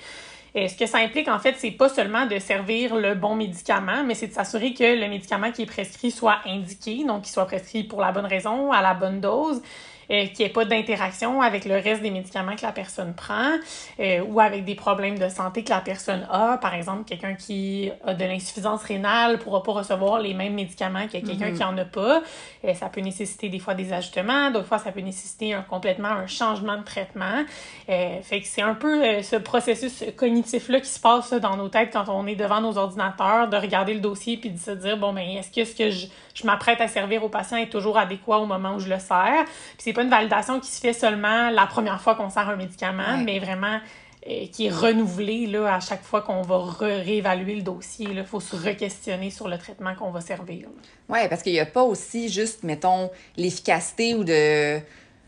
Et 0.53 0.67
ce 0.67 0.77
que 0.77 0.85
ça 0.85 0.97
implique, 0.97 1.29
en 1.29 1.39
fait, 1.39 1.55
c'est 1.57 1.71
pas 1.71 1.87
seulement 1.87 2.25
de 2.25 2.37
servir 2.37 2.95
le 2.95 3.15
bon 3.15 3.35
médicament, 3.35 4.03
mais 4.03 4.15
c'est 4.15 4.27
de 4.27 4.33
s'assurer 4.33 4.73
que 4.73 4.99
le 4.99 5.07
médicament 5.07 5.51
qui 5.51 5.61
est 5.61 5.65
prescrit 5.65 6.11
soit 6.11 6.39
indiqué, 6.45 7.05
donc 7.05 7.23
qu'il 7.23 7.31
soit 7.31 7.45
prescrit 7.45 7.83
pour 7.83 8.01
la 8.01 8.11
bonne 8.11 8.25
raison, 8.25 8.71
à 8.71 8.81
la 8.81 8.93
bonne 8.93 9.21
dose, 9.21 9.61
euh, 10.11 10.25
qu'il 10.27 10.39
n'y 10.39 10.45
ait 10.45 10.53
pas 10.53 10.65
d'interaction 10.65 11.41
avec 11.41 11.65
le 11.65 11.75
reste 11.75 12.01
des 12.01 12.11
médicaments 12.11 12.55
que 12.55 12.63
la 12.63 12.71
personne 12.71 13.13
prend 13.13 13.51
euh, 13.99 14.21
ou 14.21 14.39
avec 14.39 14.65
des 14.65 14.75
problèmes 14.75 15.17
de 15.17 15.29
santé 15.29 15.63
que 15.63 15.69
la 15.69 15.79
personne 15.79 16.27
a. 16.29 16.57
Par 16.57 16.73
exemple, 16.73 17.05
quelqu'un 17.05 17.35
qui 17.35 17.89
a 18.05 18.13
de 18.13 18.25
l'insuffisance 18.25 18.83
rénale 18.83 19.33
ne 19.33 19.37
pourra 19.37 19.63
pas 19.63 19.71
recevoir 19.71 20.19
les 20.19 20.33
mêmes 20.33 20.53
médicaments 20.53 21.07
que 21.07 21.13
quelqu'un 21.13 21.51
mm-hmm. 21.51 21.53
qui 21.53 21.61
n'en 21.61 21.77
a 21.77 21.85
pas. 21.85 22.21
Euh, 22.65 22.73
ça 22.73 22.89
peut 22.89 23.01
nécessiter 23.01 23.49
des 23.49 23.59
fois 23.59 23.73
des 23.73 23.93
ajustements, 23.93 24.51
d'autres 24.51 24.67
fois 24.67 24.79
ça 24.79 24.91
peut 24.91 25.01
nécessiter 25.01 25.53
un, 25.53 25.61
complètement 25.61 26.09
un 26.09 26.27
changement 26.27 26.77
de 26.77 26.83
traitement. 26.83 27.43
fait 27.87 28.41
que 28.41 28.47
c'est 28.47 28.61
un 28.61 28.73
peu 28.73 29.21
ce 29.21 29.35
processus 29.35 30.03
cognitif-là 30.17 30.81
qui 30.81 30.89
se 30.89 30.99
passe 30.99 31.31
dans 31.33 31.55
nos 31.55 31.69
têtes 31.69 31.91
quand 31.93 32.09
on 32.09 32.27
est 32.27 32.35
devant 32.35 32.61
nos 32.61 32.77
ordinateurs, 32.77 33.47
de 33.47 33.57
regarder 33.57 33.93
le 33.93 33.99
dossier 33.99 34.37
puis 34.37 34.49
de 34.49 34.59
se 34.59 34.71
dire, 34.71 34.97
bon, 34.97 35.13
ben, 35.13 35.27
est-ce 35.27 35.51
que 35.51 35.63
ce 35.65 35.75
que 35.75 35.89
je, 35.89 36.07
je 36.33 36.45
m'apprête 36.45 36.81
à 36.81 36.87
servir 36.87 37.23
au 37.23 37.29
patient 37.29 37.57
est 37.57 37.69
toujours 37.69 37.97
adéquat 37.97 38.39
au 38.39 38.45
moment 38.45 38.75
où 38.75 38.79
je 38.79 38.89
le 38.89 38.99
sers? 38.99 39.45
Puis 39.45 39.79
c'est 39.79 39.93
pas 39.93 40.03
une 40.03 40.09
validation 40.09 40.59
qui 40.59 40.69
se 40.69 40.79
fait 40.79 40.93
seulement 40.93 41.49
la 41.49 41.65
première 41.65 42.01
fois 42.01 42.15
qu'on 42.15 42.29
sert 42.29 42.47
un 42.49 42.55
médicament, 42.55 43.17
mais 43.23 43.39
vraiment 43.39 43.79
euh, 44.27 44.45
qui 44.51 44.67
est 44.67 44.71
renouvelée 44.71 45.47
là, 45.47 45.73
à 45.73 45.79
chaque 45.79 46.03
fois 46.03 46.21
qu'on 46.21 46.43
va 46.43 46.63
réévaluer 46.79 47.55
le 47.55 47.63
dossier. 47.63 48.07
Il 48.11 48.23
faut 48.23 48.39
se 48.39 48.55
re-questionner 48.55 49.31
sur 49.31 49.47
le 49.47 49.57
traitement 49.57 49.95
qu'on 49.95 50.11
va 50.11 50.21
servir. 50.21 50.67
Oui, 51.09 51.19
parce 51.27 51.41
qu'il 51.41 51.53
n'y 51.53 51.59
a 51.59 51.65
pas 51.65 51.81
aussi 51.81 52.29
juste, 52.29 52.61
mettons, 52.61 53.09
l'efficacité 53.35 54.13
ou 54.13 54.23
de 54.23 54.79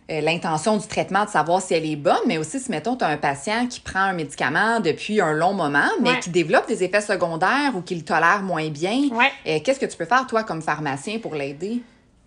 euh, 0.09 0.21
l'intention 0.21 0.77
du 0.77 0.87
traitement, 0.87 1.25
de 1.25 1.29
savoir 1.29 1.61
si 1.61 1.73
elle 1.73 1.85
est 1.85 1.95
bonne, 1.95 2.15
mais 2.27 2.37
aussi 2.37 2.59
si, 2.59 2.69
mettons, 2.71 2.95
tu 2.95 3.03
as 3.03 3.07
un 3.07 3.17
patient 3.17 3.67
qui 3.67 3.79
prend 3.79 3.99
un 4.01 4.13
médicament 4.13 4.79
depuis 4.79 5.21
un 5.21 5.33
long 5.33 5.53
moment, 5.53 5.89
mais 6.01 6.19
qui 6.19 6.29
développe 6.29 6.67
des 6.67 6.83
effets 6.83 7.01
secondaires 7.01 7.71
ou 7.75 7.81
qui 7.81 7.95
le 7.95 8.03
tolère 8.03 8.41
moins 8.41 8.69
bien. 8.69 8.99
Euh, 9.47 9.59
qu'est-ce 9.63 9.79
que 9.79 9.85
tu 9.85 9.97
peux 9.97 10.05
faire, 10.05 10.27
toi, 10.27 10.43
comme 10.43 10.61
pharmacien, 10.61 11.19
pour 11.19 11.35
l'aider? 11.35 11.81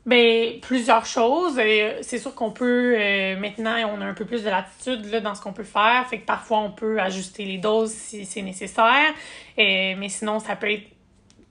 Ben 0.06 0.60
plusieurs 0.60 1.04
choses. 1.04 1.58
Euh, 1.58 1.98
c'est 2.02 2.18
sûr 2.18 2.32
qu'on 2.32 2.52
peut 2.52 2.96
maintenant 3.40 3.74
on 3.92 4.00
a 4.00 4.04
un 4.04 4.14
peu 4.14 4.24
plus 4.24 4.44
de 4.44 4.48
latitude 4.48 5.04
là, 5.10 5.18
dans 5.18 5.34
ce 5.34 5.42
qu'on 5.42 5.52
peut 5.52 5.64
faire, 5.64 6.06
fait 6.08 6.20
que 6.20 6.24
parfois 6.24 6.58
on 6.58 6.70
peut 6.70 7.00
ajuster 7.00 7.44
les 7.44 7.58
doses 7.58 7.90
si 7.90 8.24
c'est 8.24 8.42
nécessaire. 8.42 9.12
mais 9.58 10.08
sinon 10.08 10.38
ça 10.38 10.54
peut 10.54 10.70
être 10.70 10.86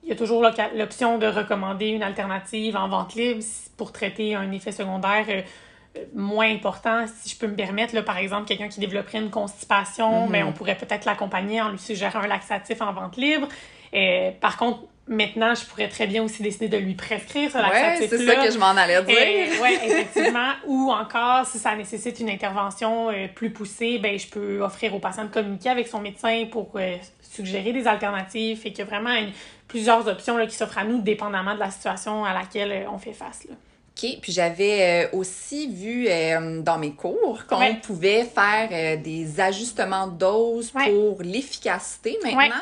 il 0.06 0.10
y 0.10 0.12
a 0.12 0.16
toujours 0.16 0.42
l'option 0.74 1.18
de 1.18 1.26
recommander 1.26 1.88
une 1.88 2.04
alternative 2.04 2.76
en 2.76 2.88
vente 2.88 3.16
libre 3.16 3.42
pour 3.76 3.90
traiter 3.90 4.36
un 4.36 4.52
effet 4.52 4.70
secondaire 4.70 5.26
moins 6.14 6.50
important, 6.50 7.06
si 7.22 7.30
je 7.30 7.38
peux 7.38 7.46
me 7.46 7.54
permettre, 7.54 7.94
là, 7.94 8.02
par 8.02 8.18
exemple, 8.18 8.46
quelqu'un 8.46 8.68
qui 8.68 8.80
développerait 8.80 9.18
une 9.18 9.30
constipation, 9.30 10.28
mais 10.28 10.40
mhm. 10.40 10.44
ben, 10.44 10.48
on 10.48 10.52
pourrait 10.52 10.76
peut-être 10.76 11.04
l'accompagner 11.04 11.60
en 11.60 11.70
lui 11.70 11.78
suggérant 11.78 12.20
un 12.20 12.26
laxatif 12.26 12.80
en 12.80 12.92
vente 12.92 13.16
libre. 13.16 13.48
Et, 13.92 14.32
par 14.40 14.56
contre, 14.56 14.80
maintenant, 15.08 15.54
je 15.54 15.64
pourrais 15.64 15.88
très 15.88 16.06
bien 16.06 16.22
aussi 16.22 16.42
décider 16.42 16.68
de 16.68 16.76
lui 16.76 16.94
prescrire 16.94 17.50
ce 17.50 17.58
laxatif 17.58 18.10
c'est 18.10 18.26
ça 18.26 18.36
que 18.36 18.50
je 18.50 18.58
m'en 18.58 18.76
allais 18.76 19.02
dire. 19.02 19.62
oui, 19.62 19.78
effectivement. 19.84 20.52
Ou 20.66 20.90
encore, 20.90 21.46
si 21.46 21.58
ça 21.58 21.74
nécessite 21.76 22.18
une 22.20 22.30
intervention 22.30 23.10
euh, 23.10 23.28
plus 23.32 23.50
poussée, 23.50 23.98
ben, 23.98 24.18
je 24.18 24.26
peux 24.26 24.60
offrir 24.60 24.94
au 24.94 24.98
patient 24.98 25.24
de 25.24 25.30
communiquer 25.30 25.70
avec 25.70 25.86
son 25.86 26.00
médecin 26.00 26.44
pour 26.50 26.70
euh, 26.76 26.96
suggérer 27.22 27.72
des 27.72 27.86
alternatives. 27.86 28.60
et 28.64 28.70
qu'il 28.70 28.78
y 28.78 28.82
a 28.82 28.84
vraiment 28.84 29.14
plusieurs 29.68 30.06
options 30.08 30.36
là, 30.36 30.46
qui 30.46 30.56
s'offrent 30.56 30.78
à 30.78 30.84
nous, 30.84 31.00
dépendamment 31.00 31.54
de 31.54 31.60
la 31.60 31.70
situation 31.70 32.24
à 32.24 32.32
laquelle 32.32 32.72
euh, 32.72 32.90
on 32.90 32.98
fait 32.98 33.12
face. 33.12 33.46
Là. 33.48 33.54
OK. 33.96 34.18
Puis 34.20 34.32
j'avais 34.32 35.06
euh, 35.12 35.16
aussi 35.16 35.68
vu 35.68 36.06
euh, 36.08 36.60
dans 36.60 36.78
mes 36.78 36.92
cours 36.92 37.46
qu'on 37.48 37.74
pouvait 37.76 38.24
faire 38.24 38.68
euh, 38.70 38.96
des 38.96 39.40
ajustements 39.40 40.06
de 40.06 40.18
dose 40.18 40.70
pour 40.70 41.22
l'efficacité 41.22 42.18
maintenant. 42.22 42.54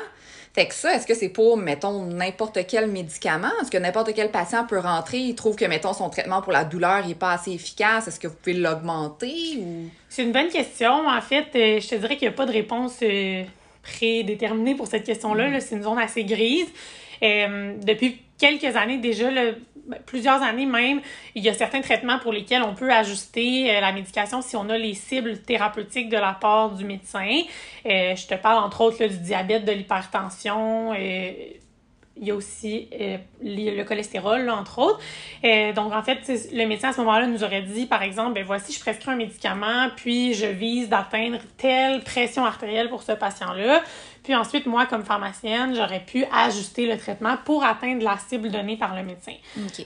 Fait 0.54 0.68
que 0.68 0.74
ça, 0.74 0.94
est-ce 0.94 1.04
que 1.04 1.14
c'est 1.14 1.30
pour, 1.30 1.56
mettons, 1.56 2.04
n'importe 2.04 2.60
quel 2.68 2.88
médicament? 2.88 3.50
Est-ce 3.60 3.72
que 3.72 3.78
n'importe 3.78 4.14
quel 4.14 4.30
patient 4.30 4.64
peut 4.64 4.78
rentrer, 4.78 5.18
il 5.18 5.34
trouve 5.34 5.56
que, 5.56 5.64
mettons, 5.64 5.92
son 5.92 6.08
traitement 6.10 6.42
pour 6.42 6.52
la 6.52 6.62
douleur 6.62 7.04
n'est 7.04 7.16
pas 7.16 7.32
assez 7.32 7.50
efficace? 7.50 8.06
Est-ce 8.06 8.20
que 8.20 8.28
vous 8.28 8.36
pouvez 8.36 8.54
l'augmenter 8.54 9.58
ou... 9.58 9.88
C'est 10.08 10.22
une 10.22 10.30
bonne 10.30 10.50
question. 10.50 11.08
En 11.08 11.20
fait, 11.20 11.46
je 11.54 11.88
te 11.88 11.96
dirais 11.96 12.16
qu'il 12.16 12.28
n'y 12.28 12.34
a 12.34 12.36
pas 12.36 12.46
de 12.46 12.52
réponse 12.52 13.00
prédéterminée 13.82 14.76
pour 14.76 14.86
cette 14.86 15.02
question-là. 15.02 15.48
-là, 15.48 15.60
c'est 15.60 15.74
une 15.74 15.82
zone 15.82 15.98
assez 15.98 16.22
grise. 16.22 16.68
depuis 17.20 18.23
quelques 18.38 18.76
années 18.76 18.98
déjà, 18.98 19.30
ben, 19.30 19.98
plusieurs 20.06 20.42
années 20.42 20.66
même, 20.66 21.00
il 21.34 21.42
y 21.42 21.48
a 21.48 21.54
certains 21.54 21.80
traitements 21.80 22.18
pour 22.18 22.32
lesquels 22.32 22.62
on 22.62 22.74
peut 22.74 22.90
ajuster 22.90 23.70
euh, 23.70 23.80
la 23.80 23.92
médication 23.92 24.40
si 24.40 24.56
on 24.56 24.68
a 24.70 24.78
les 24.78 24.94
cibles 24.94 25.38
thérapeutiques 25.42 26.08
de 26.08 26.16
la 26.16 26.32
part 26.32 26.70
du 26.70 26.84
médecin. 26.84 27.42
Euh, 27.86 28.16
je 28.16 28.26
te 28.26 28.34
parle 28.34 28.64
entre 28.64 28.80
autres 28.80 29.06
du 29.06 29.18
diabète, 29.18 29.64
de 29.64 29.72
l'hypertension. 29.72 30.92
Euh, 30.94 31.32
il 32.16 32.28
y 32.28 32.30
a 32.30 32.34
aussi 32.34 32.88
le 33.42 33.82
cholestérol, 33.82 34.48
entre 34.50 34.78
autres. 34.78 35.00
donc, 35.74 35.92
en 35.92 36.02
fait, 36.02 36.20
le 36.52 36.66
médecin 36.66 36.90
à 36.90 36.92
ce 36.92 36.98
moment-là 37.00 37.26
nous 37.26 37.44
aurait 37.44 37.62
dit, 37.62 37.86
par 37.86 38.02
exemple, 38.02 38.34
ben 38.34 38.44
voici, 38.44 38.72
je 38.72 38.80
prescris 38.80 39.10
un 39.10 39.16
médicament, 39.16 39.88
puis 39.96 40.34
je 40.34 40.46
vise 40.46 40.88
d'atteindre 40.88 41.38
telle 41.56 42.02
pression 42.02 42.44
artérielle 42.44 42.88
pour 42.88 43.02
ce 43.02 43.12
patient-là. 43.12 43.82
Puis 44.22 44.34
ensuite, 44.34 44.64
moi, 44.64 44.86
comme 44.86 45.04
pharmacienne, 45.04 45.74
j'aurais 45.74 46.00
pu 46.00 46.24
ajuster 46.32 46.86
le 46.86 46.96
traitement 46.96 47.36
pour 47.44 47.62
atteindre 47.62 48.02
la 48.02 48.16
cible 48.16 48.50
donnée 48.50 48.78
par 48.78 48.96
le 48.96 49.02
médecin. 49.02 49.34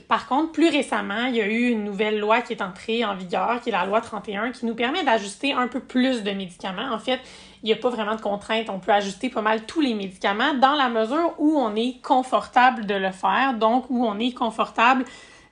Par 0.07 0.27
contre, 0.27 0.53
plus 0.53 0.69
récemment, 0.69 1.25
il 1.25 1.35
y 1.35 1.41
a 1.41 1.47
eu 1.47 1.67
une 1.67 1.83
nouvelle 1.83 2.19
loi 2.19 2.41
qui 2.41 2.53
est 2.53 2.61
entrée 2.61 3.03
en 3.03 3.15
vigueur, 3.15 3.59
qui 3.61 3.67
est 3.67 3.73
la 3.73 3.85
loi 3.85 3.99
31, 3.99 4.51
qui 4.51 4.65
nous 4.65 4.75
permet 4.75 5.03
d'ajuster 5.03 5.51
un 5.51 5.67
peu 5.67 5.81
plus 5.81 6.23
de 6.23 6.31
médicaments. 6.31 6.93
En 6.93 6.99
fait, 6.99 7.19
il 7.63 7.67
n'y 7.67 7.73
a 7.73 7.75
pas 7.75 7.89
vraiment 7.89 8.15
de 8.15 8.21
contrainte. 8.21 8.69
On 8.69 8.79
peut 8.79 8.91
ajuster 8.91 9.29
pas 9.29 9.41
mal 9.41 9.65
tous 9.65 9.81
les 9.81 9.93
médicaments 9.93 10.53
dans 10.53 10.75
la 10.75 10.89
mesure 10.89 11.33
où 11.37 11.57
on 11.57 11.75
est 11.75 12.01
confortable 12.01 12.85
de 12.85 12.95
le 12.95 13.11
faire, 13.11 13.53
donc 13.53 13.85
où 13.89 14.05
on 14.05 14.17
est 14.19 14.31
confortable 14.31 15.05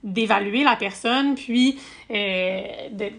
d'évaluer 0.04 0.64
la 0.64 0.76
personne, 0.76 1.36
puis 1.36 1.80
euh, 2.12 2.62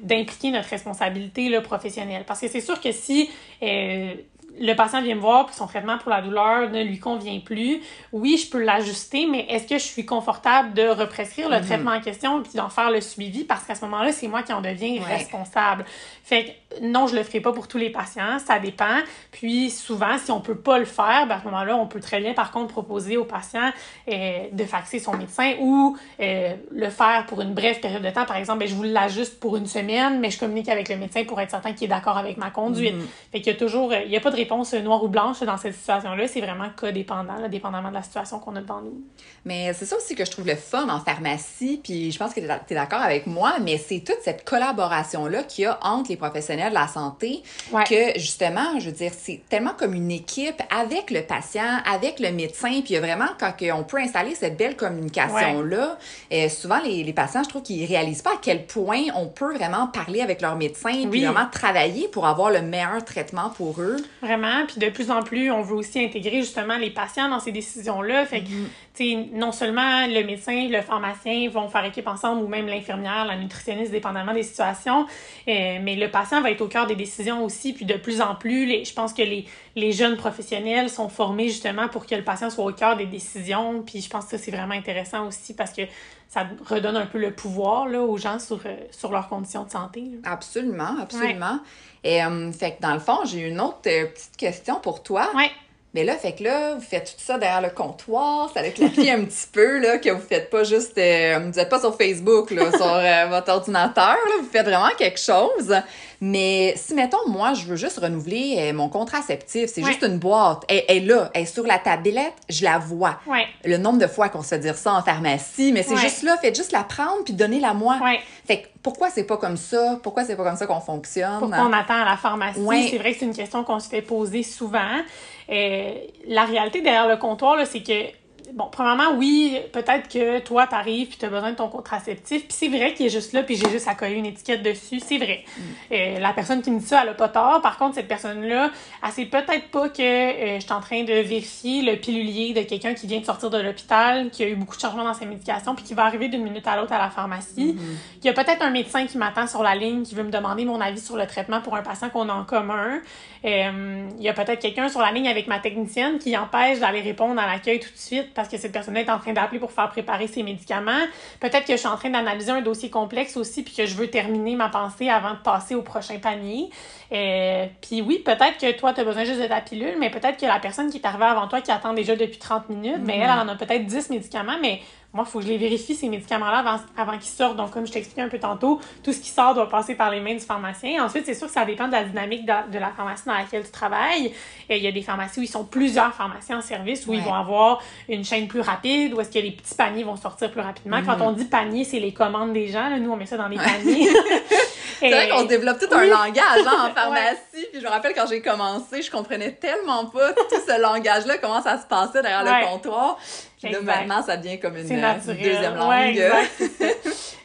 d'impliquer 0.02 0.50
notre 0.50 0.68
responsabilité 0.68 1.49
là, 1.49 1.61
professionnelle. 1.61 2.25
Parce 2.26 2.40
que 2.40 2.49
c'est 2.49 2.61
sûr 2.61 2.80
que 2.80 2.92
si 2.92 3.28
euh, 3.62 4.14
le 4.61 4.75
patient 4.75 5.02
vient 5.02 5.14
me 5.14 5.21
voir 5.21 5.47
puis 5.47 5.55
son 5.55 5.67
traitement 5.67 5.99
pour 5.99 6.11
la 6.11 6.23
douleur 6.23 6.71
ne 6.71 6.83
lui 6.83 6.99
convient 6.99 7.38
plus, 7.40 7.81
oui, 8.12 8.37
je 8.37 8.50
peux 8.50 8.62
l'ajuster, 8.62 9.26
mais 9.26 9.47
est-ce 9.49 9.67
que 9.67 9.78
je 9.78 9.85
suis 9.85 10.05
confortable 10.05 10.75
de 10.75 10.88
represcrire 10.88 11.49
le 11.49 11.59
mhm. 11.59 11.64
traitement 11.64 11.93
en 11.93 12.00
question 12.00 12.43
puis 12.43 12.52
d'en 12.55 12.69
faire 12.69 12.90
le 12.90 13.00
suivi? 13.00 13.45
Parce 13.45 13.64
qu'à 13.64 13.75
ce 13.75 13.85
moment-là, 13.85 14.12
c'est 14.12 14.28
moi 14.28 14.43
qui 14.43 14.52
en 14.52 14.61
deviens 14.61 15.02
responsable. 15.02 15.85
Fait 16.25 16.45
que 16.45 16.50
non, 16.83 17.07
je 17.07 17.17
le 17.17 17.23
ferai 17.23 17.40
pas 17.40 17.52
pour 17.52 17.69
tous 17.69 17.78
les 17.78 17.90
patients, 17.90 18.38
ça 18.38 18.59
dépend. 18.59 18.99
Puis 19.31 19.71
souvent, 19.71 20.19
si 20.19 20.31
on 20.31 20.40
peut 20.40 20.57
pas 20.57 20.78
le 20.78 20.85
faire, 20.85 21.26
ben 21.26 21.37
à 21.37 21.40
ce 21.40 21.45
moment-là, 21.45 21.76
on 21.76 21.87
peut 21.87 22.00
très 22.00 22.21
bien 22.21 22.35
par 22.35 22.50
contre 22.50 22.69
proposer 22.69 23.17
au 23.17 23.25
patient 23.25 23.71
euh, 24.11 24.38
de 24.52 24.64
faxer 24.64 24.99
son 24.99 25.17
médecin 25.17 25.55
ou 25.61 25.97
euh, 26.21 26.55
le 26.71 26.90
faire 26.90 27.25
pour 27.26 27.40
une 27.40 27.55
brève 27.55 27.81
période 27.81 28.02
de 28.02 28.11
temps. 28.11 28.26
Par 28.26 28.37
exemple, 28.37 28.61
ben, 28.61 28.69
je 28.69 28.75
vous 28.75 28.83
l'ajuste 28.83 29.40
pour 29.40 29.57
une 29.57 29.67
semaine, 29.67 30.21
mais 30.21 30.31
je 30.31 30.38
communique 30.38 30.69
avec 30.69 30.88
le 30.88 30.97
médecin 30.97 31.25
pour 31.25 31.40
être 31.40 31.50
certain 31.50 31.73
qu'il 31.73 31.85
est 31.85 31.88
d'accord 31.88 32.19
avec 32.19 32.37
ma 32.37 32.50
conduite. 32.50 32.95
Mhm. 32.95 33.07
Fait 33.33 33.40
qu'il 33.40 33.52
y 33.52 33.57
a 33.57 33.59
toujours, 33.59 33.95
il 33.95 34.11
y 34.11 34.17
a 34.17 34.21
pas 34.21 34.31
de 34.31 34.37
réponse 34.38 34.75
noire 34.75 35.02
ou 35.02 35.09
blanche 35.09 35.40
dans 35.40 35.57
cette 35.57 35.75
situation-là. 35.75 36.28
C'est 36.28 36.40
vraiment 36.40 36.71
cas 36.71 36.92
dépendant, 36.92 37.49
dépendamment 37.49 37.88
de 37.88 37.95
la 37.95 38.02
situation 38.02 38.38
qu'on 38.38 38.57
a 38.57 38.61
devant 38.61 38.80
nous. 38.80 39.02
Mais 39.45 39.73
c'est 39.73 39.85
ça 39.85 39.97
aussi 39.97 40.14
que 40.14 40.25
je 40.25 40.30
trouve 40.30 40.47
le 40.47 40.54
fun 40.54 40.88
en 40.88 41.00
pharmacie, 41.00 41.80
puis 41.83 42.11
je 42.12 42.18
pense 42.18 42.35
que 42.35 42.40
tu 42.40 42.47
es 42.47 42.75
d'accord 42.75 43.00
avec 43.00 43.26
moi, 43.26 43.54
mais 43.61 43.78
c'est 43.78 44.00
toute 44.00 44.18
cette 44.23 44.45
collaboration-là 44.45 45.42
qu'il 45.45 45.64
y 45.64 45.66
a 45.66 45.78
entre 45.83 46.11
les 46.11 46.16
professionnels 46.16 46.71
de 46.71 46.75
la 46.75 46.88
santé 46.88 47.42
que, 47.88 48.18
justement, 48.18 48.78
je 48.78 48.87
veux 48.87 48.97
dire, 48.97 49.12
c'est 49.16 49.40
tellement 49.49 49.73
comme 49.78 49.95
une 49.95 50.11
équipe 50.11 50.61
avec 50.71 51.11
le 51.11 51.23
patient, 51.23 51.78
avec 51.90 52.21
le 52.21 52.33
médecin, 52.33 52.80
puis 52.83 52.90
il 52.90 52.92
y 52.95 52.97
a 52.97 53.00
vraiment, 53.00 53.28
quand 53.38 53.52
on 53.75 53.85
peut 53.85 53.99
installer 53.99 54.35
cette 54.35 54.57
belle 54.57 54.76
communication-là, 54.76 55.99
euh, 56.33 56.49
souvent 56.49 56.80
les, 56.83 57.04
les, 57.04 57.12
patients, 57.12 57.42
je 57.42 57.49
trouve 57.49 57.62
qu'ils 57.62 57.87
réalisent 57.87 58.23
pas 58.23 58.33
à 58.33 58.38
quel 58.40 58.66
point 58.66 59.04
on 59.14 59.26
peut 59.26 59.54
vraiment 59.54 59.87
parler 59.87 60.21
avec 60.21 60.40
leur 60.40 60.57
médecin, 60.57 61.09
puis 61.11 61.25
vraiment 61.25 61.49
travailler 61.50 62.09
pour 62.09 62.26
avoir 62.26 62.50
le 62.50 62.62
meilleur 62.62 63.04
traitement 63.04 63.50
pour 63.50 63.80
eux. 63.80 63.97
Vraiment, 64.28 64.66
puis 64.66 64.78
de 64.78 64.90
plus 64.90 65.11
en 65.11 65.23
plus, 65.23 65.50
on 65.50 65.62
veut 65.62 65.76
aussi 65.76 66.04
intégrer 66.04 66.40
justement 66.40 66.76
les 66.76 66.90
patients 66.90 67.30
dans 67.30 67.40
ces 67.40 67.50
décisions-là. 67.50 68.26
Fait 68.26 68.40
que, 68.40 68.50
mhm. 68.50 68.68
tu 68.92 69.11
sais, 69.11 69.28
non 69.32 69.52
seulement 69.52 70.06
le 70.06 70.23
médecin, 70.23 70.68
le 70.68 70.82
pharmacien 70.82 71.49
vont 71.49 71.68
faire 71.68 71.82
équipe 71.87 72.06
ensemble 72.06 72.42
ou 72.42 72.47
même 72.47 72.66
l'infirmière, 72.66 73.25
la 73.25 73.37
nutritionniste, 73.37 73.90
dépendamment 73.90 74.35
des 74.35 74.42
situations, 74.42 75.06
euh, 75.49 75.78
mais 75.82 75.97
le 75.97 76.11
patient 76.11 76.42
va 76.42 76.50
être 76.50 76.61
au 76.61 76.68
cœur 76.68 76.87
des 76.87 76.94
décisions 76.94 77.42
aussi. 77.42 77.73
Puis 77.73 77.87
de 77.87 77.94
plus 77.94 78.20
en 78.20 78.35
plus, 78.35 78.66
les, 78.66 78.85
je 78.85 78.92
pense 78.92 79.14
que 79.14 79.23
les, 79.23 79.47
les 79.76 79.92
jeunes 79.92 80.18
professionnels 80.18 80.90
sont 80.90 81.08
formés 81.08 81.49
justement 81.49 81.88
pour 81.88 82.04
que 82.04 82.14
le 82.14 82.23
patient 82.23 82.50
soit 82.50 82.66
au 82.66 82.73
cœur 82.73 82.99
des 82.99 83.06
décisions. 83.06 83.82
Puis 83.82 84.02
je 84.02 84.11
pense 84.11 84.26
que 84.26 84.32
ça, 84.32 84.38
c'est 84.38 84.50
vraiment 84.50 84.75
intéressant 84.75 85.26
aussi 85.26 85.54
parce 85.54 85.73
que 85.73 85.82
ça 86.28 86.47
redonne 86.66 86.97
un 86.97 87.06
peu 87.06 87.18
le 87.18 87.32
pouvoir 87.32 87.88
là, 87.88 88.02
aux 88.02 88.18
gens 88.18 88.38
sur, 88.38 88.61
euh, 88.66 88.76
sur 88.90 89.11
leurs 89.11 89.28
conditions 89.28 89.64
de 89.64 89.70
santé. 89.70 90.04
Absolument, 90.25 90.97
absolument. 91.00 91.58
Et 92.04 92.23
euh, 92.23 92.52
fait 92.52 92.76
que 92.76 92.82
dans 92.82 92.92
le 92.92 93.00
fond, 93.00 93.20
j'ai 93.25 93.49
une 93.49 93.61
autre 93.61 93.80
euh, 93.87 94.06
petite 94.06 94.37
question 94.37 94.78
pour 94.78 95.02
toi. 95.02 95.30
Ouais. 95.35 95.50
Mais 95.99 96.05
là, 96.05 96.14
fait 96.14 96.31
que 96.31 96.45
là, 96.45 96.76
vous 96.76 96.81
faites 96.81 97.07
tout 97.07 97.25
ça 97.25 97.38
derrière 97.38 97.61
le 97.61 97.71
comptoir, 97.71 98.52
ça 98.55 98.62
clarifie 98.71 99.11
un 99.11 99.25
petit 99.25 99.49
peu, 99.52 99.81
là, 99.81 99.99
que 99.99 100.11
vous 100.11 100.21
faites 100.21 100.49
pas 100.49 100.62
juste, 100.62 100.97
euh, 100.97 101.50
vous 101.52 101.59
êtes 101.59 101.69
pas 101.69 101.81
sur 101.81 101.97
Facebook, 101.97 102.52
là, 102.52 102.71
sur 102.76 102.87
euh, 102.87 103.26
votre 103.28 103.50
ordinateur, 103.50 104.14
là, 104.14 104.35
vous 104.40 104.49
faites 104.49 104.64
vraiment 104.64 104.90
quelque 104.97 105.19
chose. 105.19 105.75
Mais 106.21 106.75
si, 106.76 106.95
mettons, 106.95 107.28
moi, 107.28 107.55
je 107.55 107.64
veux 107.64 107.75
juste 107.75 107.99
renouveler 107.99 108.59
euh, 108.59 108.73
mon 108.73 108.88
contraceptif, 108.88 109.71
c'est 109.75 109.83
juste 109.83 110.05
une 110.05 110.19
boîte, 110.19 110.62
elle, 110.69 110.85
est 110.87 111.00
là, 111.00 111.33
elle 111.35 111.43
est 111.43 111.47
sur 111.47 111.67
la 111.67 111.78
tablette, 111.78 112.35
je 112.49 112.62
la 112.62 112.78
vois. 112.78 113.19
Ouais. 113.26 113.47
Le 113.64 113.76
nombre 113.76 113.99
de 113.99 114.07
fois 114.07 114.28
qu'on 114.28 114.43
se 114.43 114.50
fait 114.50 114.59
dire 114.61 114.76
ça 114.76 114.93
en 114.93 115.02
pharmacie, 115.02 115.73
mais 115.73 115.83
c'est 115.83 115.97
juste 115.97 116.23
là, 116.23 116.37
faites 116.40 116.55
juste 116.55 116.71
la 116.71 116.85
prendre 116.85 117.25
puis 117.25 117.35
donnez-la 117.35 117.75
moi. 117.75 117.99
Fait 118.47 118.62
que 118.62 118.69
pourquoi 118.85 119.11
c'est 119.11 119.25
pas 119.25 119.37
comme 119.37 119.57
ça? 119.57 119.99
Pourquoi 120.02 120.25
c'est 120.25 120.37
pas 120.37 120.45
comme 120.45 120.57
ça 120.57 120.67
qu'on 120.67 120.81
fonctionne? 120.81 121.40
Pourquoi 121.40 121.67
on 121.67 121.73
attend 121.73 122.02
à 122.02 122.05
la 122.05 122.17
pharmacie? 122.17 122.88
C'est 122.88 122.99
vrai 122.99 123.12
que 123.12 123.19
c'est 123.19 123.26
une 123.26 123.35
question 123.35 123.64
qu'on 123.64 123.81
se 123.81 123.88
fait 123.88 124.02
poser 124.02 124.45
souvent. 124.45 125.02
Euh, 125.50 125.95
la 126.26 126.45
réalité 126.45 126.83
derrière 126.83 127.09
le 127.09 127.17
comptoir, 127.17 127.59
c'est 127.67 127.83
que 127.83 128.18
bon, 128.55 128.69
premièrement, 128.71 129.12
oui, 129.17 129.59
peut-être 129.73 130.09
que 130.09 130.40
toi, 130.40 130.67
t'arrives 130.67 131.09
puis 131.09 131.19
t'as 131.19 131.28
besoin 131.28 131.52
de 131.52 131.57
ton 131.57 131.69
contraceptif, 131.69 132.43
puis 132.47 132.52
c'est 132.52 132.69
vrai 132.69 132.95
qu'il 132.95 133.07
est 133.07 133.11
juste 133.11 133.33
là, 133.33 133.43
puis 133.43 133.57
j'ai 133.57 133.69
juste 133.71 133.88
à 133.88 133.95
coller 133.95 134.14
une 134.14 134.26
étiquette 134.26 134.62
dessus, 134.62 135.00
c'est 135.00 135.19
vrai. 135.19 135.45
Mm. 135.47 135.62
Euh, 135.93 136.19
la 136.19 136.33
personne 136.33 136.62
qui 136.62 136.71
me 136.71 136.78
dit 136.78 136.87
ça, 136.87 137.02
elle 137.02 137.11
a 137.11 137.14
pas 137.14 137.28
tort. 137.28 137.61
Par 137.62 137.78
contre, 137.78 137.97
cette 137.97 138.09
personne-là, 138.09 138.71
elle 139.05 139.11
sait 139.11 139.26
peut-être 139.26 139.69
pas 139.71 139.88
que 139.88 140.02
euh, 140.02 140.57
je 140.57 140.64
suis 140.64 140.73
en 140.73 140.81
train 140.81 141.02
de 141.02 141.12
vérifier 141.12 141.83
le 141.83 141.97
pilulier 141.97 142.55
de 142.55 142.62
quelqu'un 142.62 142.95
qui 142.95 143.07
vient 143.07 143.21
de 143.21 143.25
sortir 143.25 143.50
de 143.50 143.59
l'hôpital, 143.59 144.31
qui 144.31 144.43
a 144.45 144.49
eu 144.49 144.57
beaucoup 144.57 144.76
de 144.76 144.81
changements 144.81 145.05
dans 145.05 145.14
sa 145.14 145.26
médication, 145.26 145.75
puis 145.75 145.85
qui 145.85 145.95
va 145.95 146.05
arriver 146.05 146.28
d'une 146.28 146.43
minute 146.43 146.67
à 146.67 146.76
l'autre 146.76 146.93
à 146.93 146.99
la 146.99 147.11
pharmacie. 147.11 147.75
Mm-hmm. 147.75 148.19
Il 148.23 148.26
y 148.26 148.28
a 148.28 148.33
peut-être 148.33 148.62
un 148.62 148.71
médecin 148.71 149.07
qui 149.07 149.19
m'attend 149.19 149.47
sur 149.47 149.62
la 149.62 149.75
ligne, 149.75 150.02
qui 150.02 150.14
veut 150.14 150.25
me 150.25 150.31
demander 150.31 150.64
mon 150.64 150.81
avis 150.81 151.00
sur 151.00 151.17
le 151.17 151.26
traitement 151.26 151.61
pour 151.61 151.76
un 151.76 151.83
patient 151.83 152.09
qu'on 152.09 152.28
a 152.28 152.33
en 152.33 152.45
commun. 152.45 153.00
Euh, 153.45 154.09
il 154.19 154.23
y 154.23 154.28
a 154.28 154.33
peut-être 154.33 154.61
quelqu'un 154.61 154.88
sur 154.88 155.00
la 155.00 155.12
ligne 155.12 155.28
avec 155.28 155.47
ma 155.47 155.61
technicienne 155.61 156.19
qui 156.19 156.37
empêche 156.37 156.81
d'aller 156.81 157.00
répondre 157.00 157.40
à 157.40 157.47
l'accueil 157.47 157.78
tout 157.78 157.93
de 157.93 157.99
suite 157.99 158.35
parce 158.38 158.49
que 158.49 158.57
cette 158.57 158.71
personne 158.71 158.97
est 158.97 159.11
en 159.11 159.18
train 159.18 159.33
d'appeler 159.33 159.59
pour 159.59 159.73
faire 159.73 159.88
préparer 159.88 160.28
ses 160.28 160.45
médicaments. 160.45 161.07
Peut-être 161.40 161.64
que 161.64 161.73
je 161.73 161.78
suis 161.78 161.88
en 161.88 161.97
train 161.97 162.11
d'analyser 162.11 162.52
un 162.52 162.61
dossier 162.61 162.88
complexe 162.88 163.37
aussi 163.37 163.64
puis 163.64 163.75
que 163.75 163.85
je 163.85 163.97
veux 163.97 164.07
terminer 164.07 164.54
ma 164.54 164.68
pensée 164.68 165.09
avant 165.09 165.33
de 165.33 165.40
passer 165.40 165.75
au 165.75 165.83
prochain 165.83 166.21
panier. 166.21 166.71
Euh, 167.11 167.66
puis 167.83 168.00
oui, 168.00 168.23
peut-être 168.25 168.57
que 168.61 168.78
toi, 168.78 168.92
tu 168.95 169.00
as 169.00 169.04
besoin 169.04 169.25
juste 169.25 169.40
de 169.40 169.47
ta 169.47 169.61
pilule, 169.61 169.97
mais 169.99 170.09
peut-être 170.09 170.38
que 170.38 170.47
la 170.47 170.61
personne 170.61 170.88
qui 170.88 170.99
est 170.99 171.04
arrivée 171.04 171.25
avant 171.25 171.49
toi, 171.49 171.61
qui 171.61 171.73
attend 171.73 171.95
déjà 171.95 172.14
depuis 172.14 172.38
30 172.38 172.68
minutes, 172.68 173.00
mais 173.02 173.16
elle, 173.16 173.23
elle 173.23 173.30
en 173.30 173.49
a 173.49 173.57
peut-être 173.57 173.85
10 173.85 174.11
médicaments, 174.11 174.59
mais 174.62 174.83
moi, 175.15 175.25
il 175.27 175.31
faut 175.31 175.38
que 175.38 175.47
je 175.47 175.50
les 175.50 175.57
vérifie, 175.57 175.95
ces 175.95 176.09
médicaments-là, 176.09 176.59
avant, 176.59 176.83
avant 176.97 177.12
qu'ils 177.12 177.31
sortent. 177.31 177.57
Donc, 177.57 177.71
comme 177.71 177.87
je 177.87 177.93
t'expliquais 177.93 178.21
un 178.21 178.29
peu 178.29 178.38
tantôt, 178.38 178.79
tout 179.03 179.12
ce 179.12 179.21
qui 179.21 179.31
sort 179.31 179.55
doit 179.55 179.69
passer 179.69 179.95
par 179.95 180.11
les 180.11 180.21
mains 180.21 180.35
du 180.35 180.41
pharmacien. 180.41 181.03
Ensuite, 181.03 181.25
c'est 181.25 181.35
sûr 181.35 181.47
que 181.47 181.53
ça 181.53 181.65
dépend 181.65 181.87
de 181.87 181.93
la 181.93 182.05
dynamique 182.05 182.45
de, 182.45 182.79
la 182.79 182.91
pharmacie 182.91 183.25
dans 183.25 183.33
laquelle 183.33 183.65
tu 183.65 183.71
travailles. 183.71 184.35
Il 184.69 184.77
y 184.77 184.87
a 184.87 184.93
des 184.93 185.00
pharmacies 185.00 185.41
où 185.41 185.43
ils 185.43 185.49
sont 185.49 185.65
plusieurs 185.65 186.12
pharmaciens 186.12 186.59
en 186.59 186.62
service, 186.62 187.07
où 187.07 187.15
ils 187.15 187.23
vont 187.23 187.33
avoir 187.33 187.81
une 188.07 188.23
chaîne 188.23 188.49
plus 188.49 188.61
rapide, 188.61 189.15
où 189.15 189.21
est-ce 189.21 189.31
que 189.31 189.38
les 189.38 189.53
petits 189.53 189.75
paniers 189.75 190.05
vont 190.05 190.17
sortir 190.17 190.50
plus 190.50 190.61
rapidement. 190.61 191.00
Quand 191.03 191.17
mhm. 191.17 191.23
on 191.23 191.33
dit 191.33 191.47
panier, 191.47 191.85
c'est 191.85 192.00
les 192.00 192.12
commandes 192.12 192.53
des 192.53 192.69
gens. 192.69 192.91
Nous, 192.99 193.11
on 193.11 193.17
met 193.17 193.27
ça 193.27 193.38
dans 193.38 193.49
des 193.49 193.57
paniers. 193.57 194.11
c'est 194.99 195.11
vrai 195.11 195.28
qu'on 195.28 195.40
se 195.40 195.47
développe 195.47 195.78
tout 195.78 195.95
un 195.95 196.05
langage 196.05 196.67
hein, 196.67 196.88
en 196.90 196.95
pharmacie. 196.95 197.67
Puis 197.73 197.81
je 197.81 197.85
me 197.85 197.88
rappelle 197.88 198.14
quand 198.14 198.26
j'ai 198.26 198.40
commencé, 198.40 199.02
je 199.02 199.11
comprenais 199.11 199.52
tellement 199.52 200.07
pas 200.07 200.33
tout 200.33 200.61
ce 200.67 200.81
langage-là, 200.81 201.38
comment 201.38 201.62
ça 201.62 201.78
se 201.78 201.87
passait 201.87 202.23
derrière 202.23 202.45
le 202.45 202.67
comptoir. 202.67 203.19
Puis 203.62 203.73
là, 203.73 203.81
maintenant, 203.81 204.23
ça 204.23 204.37
devient 204.37 204.59
comme 204.61 204.76
une, 204.76 204.83
deuxième 204.85 205.76
langue. 205.76 205.90
Ouais, 205.90 206.49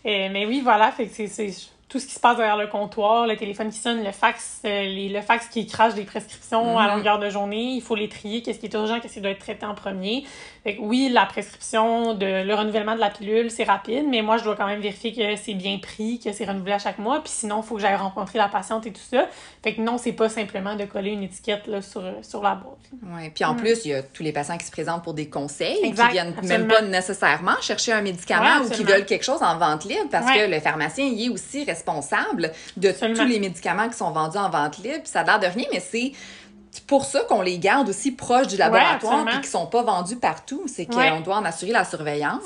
mais 0.29 0.45
oui, 0.45 0.61
voilà, 0.63 0.91
fait 0.91 1.07
que 1.07 1.27
c'est 1.27 1.49
tout 1.93 1.99
ce 1.99 2.07
qui 2.07 2.13
se 2.15 2.19
passe 2.19 2.37
derrière 2.37 2.57
le 2.57 2.65
comptoir, 2.65 3.27
le 3.27 3.37
téléphone 3.37 3.69
qui 3.69 3.77
sonne, 3.77 4.03
le 4.03 4.11
fax, 4.11 4.61
euh, 4.65 4.81
les, 4.81 5.09
le 5.09 5.21
fax 5.21 5.45
qui 5.45 5.67
crache 5.67 5.93
des 5.93 6.05
prescriptions 6.05 6.79
à 6.79 6.87
mm-hmm. 6.87 6.95
longueur 6.95 7.19
de 7.19 7.29
journée, 7.29 7.73
il 7.75 7.83
faut 7.83 7.93
les 7.93 8.09
trier, 8.09 8.41
qu'est-ce 8.41 8.57
qui 8.57 8.65
est 8.65 8.73
urgent, 8.73 8.99
qu'est-ce 8.99 9.13
qui 9.13 9.21
doit 9.21 9.29
être 9.29 9.37
traité 9.37 9.63
en 9.67 9.75
premier. 9.75 10.25
Fait 10.63 10.75
que 10.75 10.81
oui, 10.81 11.09
la 11.13 11.27
prescription, 11.27 12.15
de, 12.15 12.43
le 12.43 12.55
renouvellement 12.55 12.95
de 12.95 12.99
la 12.99 13.11
pilule, 13.11 13.51
c'est 13.51 13.63
rapide, 13.63 14.05
mais 14.09 14.23
moi, 14.23 14.37
je 14.37 14.43
dois 14.43 14.55
quand 14.55 14.65
même 14.65 14.79
vérifier 14.79 15.13
que 15.13 15.35
c'est 15.35 15.53
bien 15.53 15.77
pris, 15.77 16.19
que 16.19 16.33
c'est 16.33 16.45
renouvelé 16.45 16.71
à 16.71 16.79
chaque 16.79 16.97
mois, 16.97 17.21
puis 17.21 17.31
sinon, 17.31 17.61
il 17.61 17.67
faut 17.67 17.75
que 17.75 17.81
j'aille 17.81 17.95
rencontrer 17.95 18.39
la 18.39 18.47
patiente 18.47 18.87
et 18.87 18.91
tout 18.91 19.01
ça. 19.11 19.27
Fait 19.61 19.75
que 19.75 19.81
non, 19.81 19.99
c'est 19.99 20.13
pas 20.13 20.29
simplement 20.29 20.75
de 20.75 20.85
coller 20.85 21.11
une 21.11 21.21
étiquette 21.21 21.67
là, 21.67 21.83
sur, 21.83 22.01
sur 22.23 22.41
la 22.41 22.55
boîte. 22.55 22.79
Oui, 23.03 23.29
puis 23.29 23.45
en 23.45 23.53
mm. 23.53 23.57
plus, 23.57 23.85
il 23.85 23.91
y 23.91 23.93
a 23.93 24.01
tous 24.01 24.23
les 24.23 24.31
patients 24.31 24.57
qui 24.57 24.65
se 24.65 24.71
présentent 24.71 25.03
pour 25.03 25.13
des 25.13 25.29
conseils, 25.29 25.79
qui 25.79 26.11
viennent 26.11 26.33
même 26.41 26.67
pas 26.67 26.81
nécessairement 26.81 27.61
chercher 27.61 27.91
un 27.91 28.01
médicament 28.01 28.63
ou 28.65 28.69
qui 28.69 28.83
veulent 28.83 29.05
quelque 29.05 29.25
chose 29.25 29.43
en 29.43 29.59
vente 29.59 29.85
libre, 29.85 30.07
parce 30.09 30.25
que 30.25 30.49
le 30.49 30.59
pharmacien, 30.59 31.05
il 31.05 31.27
est 31.27 31.29
aussi 31.29 31.63
responsable 31.63 31.82
responsable 31.83 32.51
de 32.77 32.91
tous 32.91 33.25
les 33.25 33.39
médicaments 33.39 33.89
qui 33.89 33.97
sont 33.97 34.11
vendus 34.11 34.37
en 34.37 34.49
vente 34.49 34.77
libre. 34.79 35.01
ça 35.05 35.21
a 35.21 35.23
l'air 35.23 35.39
de 35.39 35.47
rien, 35.47 35.67
mais 35.71 35.79
c'est 35.79 36.13
pour 36.87 37.05
ça 37.05 37.21
qu'on 37.21 37.41
les 37.41 37.59
garde 37.59 37.89
aussi 37.89 38.11
proches 38.11 38.47
du 38.47 38.57
laboratoire 38.57 39.25
et 39.27 39.41
qui 39.41 39.49
sont 39.49 39.67
pas 39.67 39.83
vendus 39.83 40.15
partout. 40.15 40.63
C'est 40.67 40.85
qu'on 40.85 41.21
doit 41.21 41.37
en 41.37 41.45
assurer 41.45 41.71
la 41.71 41.85
surveillance. 41.85 42.43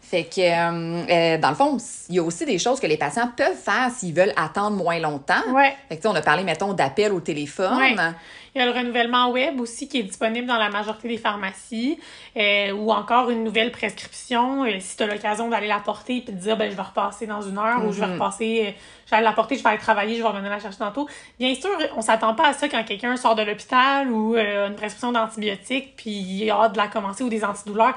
Fait 0.00 0.22
que, 0.22 0.40
euh, 0.40 1.04
euh, 1.10 1.38
dans 1.38 1.48
le 1.48 1.56
fond, 1.56 1.78
il 2.08 2.14
y 2.14 2.18
a 2.20 2.22
aussi 2.22 2.44
des 2.44 2.60
choses 2.60 2.78
que 2.78 2.86
les 2.86 2.96
patients 2.96 3.28
peuvent 3.36 3.56
faire 3.56 3.90
s'ils 3.90 4.14
veulent 4.14 4.32
attendre 4.36 4.76
moins 4.76 5.00
longtemps. 5.00 5.42
Ouais. 5.52 5.74
Fait 5.88 5.96
que, 5.96 6.06
on 6.06 6.14
a 6.14 6.22
parlé, 6.22 6.44
mettons, 6.44 6.74
d'appel 6.74 7.12
au 7.12 7.18
téléphone. 7.18 8.14
Il 8.56 8.60
y 8.60 8.62
a 8.62 8.72
le 8.72 8.72
renouvellement 8.72 9.30
web 9.32 9.60
aussi 9.60 9.86
qui 9.86 9.98
est 9.98 10.02
disponible 10.02 10.46
dans 10.46 10.56
la 10.56 10.70
majorité 10.70 11.08
des 11.08 11.18
pharmacies 11.18 11.98
euh, 12.38 12.72
ou 12.72 12.90
encore 12.90 13.28
une 13.28 13.44
nouvelle 13.44 13.70
prescription 13.70 14.64
euh, 14.64 14.80
si 14.80 14.96
tu 14.96 15.02
as 15.02 15.06
l'occasion 15.08 15.50
d'aller 15.50 15.66
la 15.66 15.78
porter 15.80 16.22
puis 16.22 16.32
de 16.32 16.38
dire 16.40 16.56
ben 16.56 16.70
je 16.70 16.74
vais 16.74 16.80
repasser 16.82 17.26
dans 17.26 17.42
une 17.42 17.58
heure 17.58 17.84
ou 17.84 17.92
je 17.92 18.00
vais 18.00 18.06
Mhm. 18.06 18.12
repasser 18.14 18.64
euh, 18.66 18.70
je 19.04 19.10
vais 19.10 19.16
aller 19.18 19.24
la 19.24 19.32
porter, 19.34 19.56
je 19.56 19.62
vais 19.62 19.68
aller 19.68 19.78
travailler, 19.78 20.16
je 20.16 20.22
vais 20.22 20.28
revenir 20.28 20.50
la 20.50 20.58
chercher 20.58 20.78
tantôt. 20.78 21.06
Bien 21.38 21.54
sûr, 21.54 21.68
on 21.96 22.00
s'attend 22.00 22.34
pas 22.34 22.48
à 22.48 22.52
ça 22.54 22.66
quand 22.70 22.82
quelqu'un 22.82 23.14
sort 23.18 23.34
de 23.34 23.42
l'hôpital 23.42 24.10
ou 24.10 24.36
une 24.36 24.74
prescription 24.74 25.12
d'antibiotiques 25.12 25.92
puis 25.94 26.12
il 26.12 26.50
a 26.50 26.54
hâte 26.62 26.72
de 26.72 26.78
la 26.78 26.88
commencer 26.88 27.22
ou 27.24 27.28
des 27.28 27.44
antidouleurs. 27.44 27.94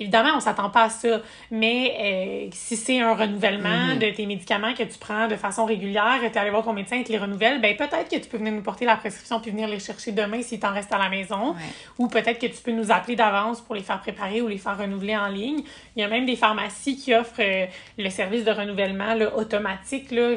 Évidemment, 0.00 0.30
on 0.34 0.40
s'attend 0.40 0.70
pas 0.70 0.84
à 0.84 0.88
ça, 0.88 1.20
mais 1.50 1.94
euh, 2.00 2.48
si 2.52 2.74
c'est 2.76 3.00
un 3.00 3.14
renouvellement 3.14 3.88
Mhm. 3.94 3.98
de 3.98 4.10
tes 4.10 4.24
médicaments 4.26 4.72
que 4.72 4.82
tu 4.82 4.98
prends 4.98 5.28
de 5.28 5.36
façon 5.36 5.66
régulière, 5.66 6.16
tu 6.20 6.26
es 6.26 6.38
allé 6.38 6.50
voir 6.50 6.64
ton 6.64 6.72
médecin 6.72 6.96
et 6.96 7.04
te 7.04 7.12
les 7.12 7.18
renouvelle, 7.18 7.60
ben 7.60 7.76
peut-être 7.76 8.08
que 8.10 8.16
tu 8.16 8.28
peux 8.28 8.38
venir 8.38 8.52
nous 8.54 8.62
porter 8.62 8.86
la 8.86 8.96
prescription 8.96 9.40
puis 9.40 9.50
venir 9.50 9.68
les 9.68 9.78
chercher 9.78 10.12
demain 10.12 10.40
si 10.42 10.58
t'en 10.58 10.72
restes 10.72 10.92
à 10.92 10.98
la 10.98 11.10
maison. 11.10 11.50
Ouais. 11.50 11.56
Ou 11.98 12.08
peut-être 12.08 12.38
que 12.40 12.46
tu 12.46 12.62
peux 12.64 12.72
nous 12.72 12.90
appeler 12.90 13.14
d'avance 13.14 13.60
pour 13.60 13.74
les 13.74 13.82
faire 13.82 14.00
préparer 14.00 14.40
ou 14.40 14.48
les 14.48 14.58
faire 14.58 14.78
renouveler 14.78 15.16
en 15.16 15.28
ligne. 15.28 15.62
Il 15.96 16.00
y 16.00 16.02
a 16.02 16.08
même 16.08 16.24
des 16.24 16.36
pharmacies 16.36 16.96
qui 16.96 17.14
offrent 17.14 17.34
euh, 17.40 17.66
le 17.98 18.08
service 18.10 18.44
de 18.44 18.50
renouvellement 18.52 19.12
là, 19.14 19.36
automatique 19.36 20.10
là, 20.12 20.36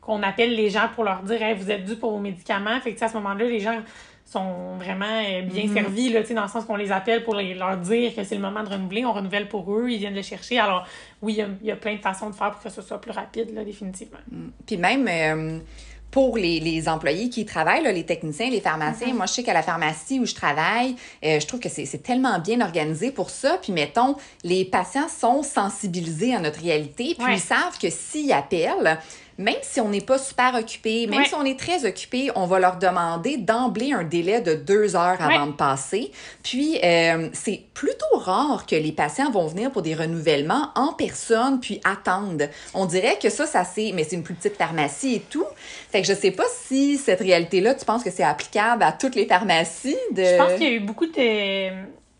qu'on- 0.00 0.22
appelle 0.22 0.54
les 0.54 0.70
gens 0.70 0.88
pour 0.94 1.02
leur 1.04 1.22
dire 1.22 1.42
Hey, 1.42 1.54
vous 1.56 1.70
êtes 1.72 1.84
dû 1.84 1.96
pour 1.96 2.12
vos 2.12 2.18
médicaments. 2.20 2.78
Fait 2.80 2.94
que 2.94 3.04
à 3.04 3.08
ce 3.08 3.14
moment-là, 3.14 3.44
les 3.46 3.58
gens 3.60 3.80
sont 4.32 4.76
vraiment 4.78 5.04
euh, 5.06 5.42
bien 5.42 5.64
Mhm. 5.66 5.74
servis, 5.74 6.08
là, 6.08 6.22
dans 6.22 6.42
le 6.42 6.48
sens 6.48 6.64
qu'on 6.64 6.76
les 6.76 6.90
appelle 6.90 7.22
pour 7.24 7.34
les- 7.34 7.54
leur 7.54 7.76
dire 7.76 8.14
que 8.14 8.24
c'est 8.24 8.34
le 8.34 8.40
moment 8.40 8.62
de 8.62 8.68
renouveler. 8.70 9.04
On 9.04 9.12
renouvelle 9.12 9.48
pour 9.48 9.72
eux, 9.72 9.88
ils 9.90 9.98
viennent 9.98 10.14
le 10.14 10.22
chercher. 10.22 10.58
Alors, 10.58 10.86
oui, 11.20 11.34
il 11.34 11.38
y 11.38 11.42
a, 11.42 11.48
il 11.60 11.66
y 11.66 11.70
a 11.70 11.76
plein 11.76 11.94
de 11.96 12.00
façons 12.00 12.30
de 12.30 12.34
faire 12.34 12.50
pour 12.52 12.62
que 12.62 12.70
ce 12.70 12.82
soit 12.82 13.00
plus 13.00 13.12
rapide, 13.12 13.54
là, 13.54 13.64
définitivement. 13.64 14.18
Puis 14.66 14.76
même 14.76 15.06
euh, 15.08 15.58
pour 16.10 16.36
les, 16.36 16.60
les 16.60 16.88
employés 16.88 17.30
qui 17.30 17.40
y 17.42 17.44
travaillent, 17.46 17.82
là, 17.82 17.90
les 17.92 18.04
techniciens, 18.04 18.50
les 18.50 18.60
pharmaciens, 18.60 19.08
Mm-hmm. 19.08 19.16
moi 19.16 19.26
je 19.26 19.32
sais 19.32 19.42
qu'à 19.42 19.54
la 19.54 19.62
pharmacie 19.62 20.20
où 20.20 20.26
je 20.26 20.34
travaille, 20.34 20.94
euh, 21.24 21.40
je 21.40 21.46
trouve 21.46 21.60
que 21.60 21.68
c'est 21.70 21.86
c'est 21.86 22.02
tellement 22.02 22.38
bien 22.38 22.60
organisé 22.60 23.10
pour 23.12 23.30
ça. 23.30 23.58
Puis 23.62 23.72
mettons, 23.72 24.16
les 24.44 24.64
patients 24.66 25.08
sont 25.08 25.42
sensibilisés 25.42 26.34
à 26.34 26.40
notre 26.40 26.60
réalité, 26.60 27.14
puis 27.16 27.24
Ouais. 27.26 27.34
ils 27.36 27.40
savent 27.40 27.78
que 27.80 27.88
s'ils 27.90 28.32
appellent, 28.32 28.98
même 29.38 29.56
si 29.62 29.80
on 29.80 29.88
n'est 29.88 30.00
pas 30.00 30.18
super 30.18 30.54
occupé, 30.54 31.06
même 31.06 31.20
Ouais. 31.20 31.26
si 31.26 31.34
on 31.34 31.44
est 31.44 31.58
très 31.58 31.84
occupé, 31.86 32.30
on 32.34 32.46
va 32.46 32.58
leur 32.58 32.76
demander 32.78 33.36
d'emblée 33.36 33.92
un 33.92 34.04
délai 34.04 34.40
de 34.40 34.54
deux 34.54 34.94
heures 34.96 35.20
avant 35.20 35.44
Ouais. 35.46 35.52
de 35.52 35.56
passer. 35.56 36.12
Puis, 36.42 36.78
euh, 36.84 37.28
c'est 37.32 37.62
plutôt 37.74 38.16
rare 38.18 38.66
que 38.66 38.76
les 38.76 38.92
patients 38.92 39.30
vont 39.30 39.46
venir 39.46 39.70
pour 39.70 39.82
des 39.82 39.94
renouvellements 39.94 40.68
en 40.74 40.92
personne 40.92 41.60
puis 41.60 41.80
attendent. 41.84 42.48
On 42.74 42.86
dirait 42.86 43.18
que 43.20 43.30
ça, 43.30 43.46
ça 43.46 43.64
c'est, 43.64 43.92
mais 43.94 44.04
c'est 44.04 44.16
une 44.16 44.22
plus 44.22 44.34
petite 44.34 44.56
pharmacie 44.56 45.14
et 45.16 45.20
tout. 45.20 45.46
Fait 45.90 46.02
que 46.02 46.06
je 46.08 46.14
sais 46.14 46.30
pas 46.30 46.44
si 46.66 46.98
cette 46.98 47.20
réalité-là, 47.20 47.74
tu 47.74 47.84
penses 47.84 48.02
que 48.04 48.10
c'est 48.10 48.22
applicable 48.22 48.82
à 48.82 48.92
toutes 48.92 49.14
les 49.14 49.26
pharmacies 49.26 49.96
de. 50.12 50.22
Je 50.24 50.36
pense 50.36 50.52
qu'il 50.54 50.62
y 50.64 50.66
a 50.66 50.72
eu 50.72 50.80
beaucoup 50.80 51.06
de, 51.06 51.68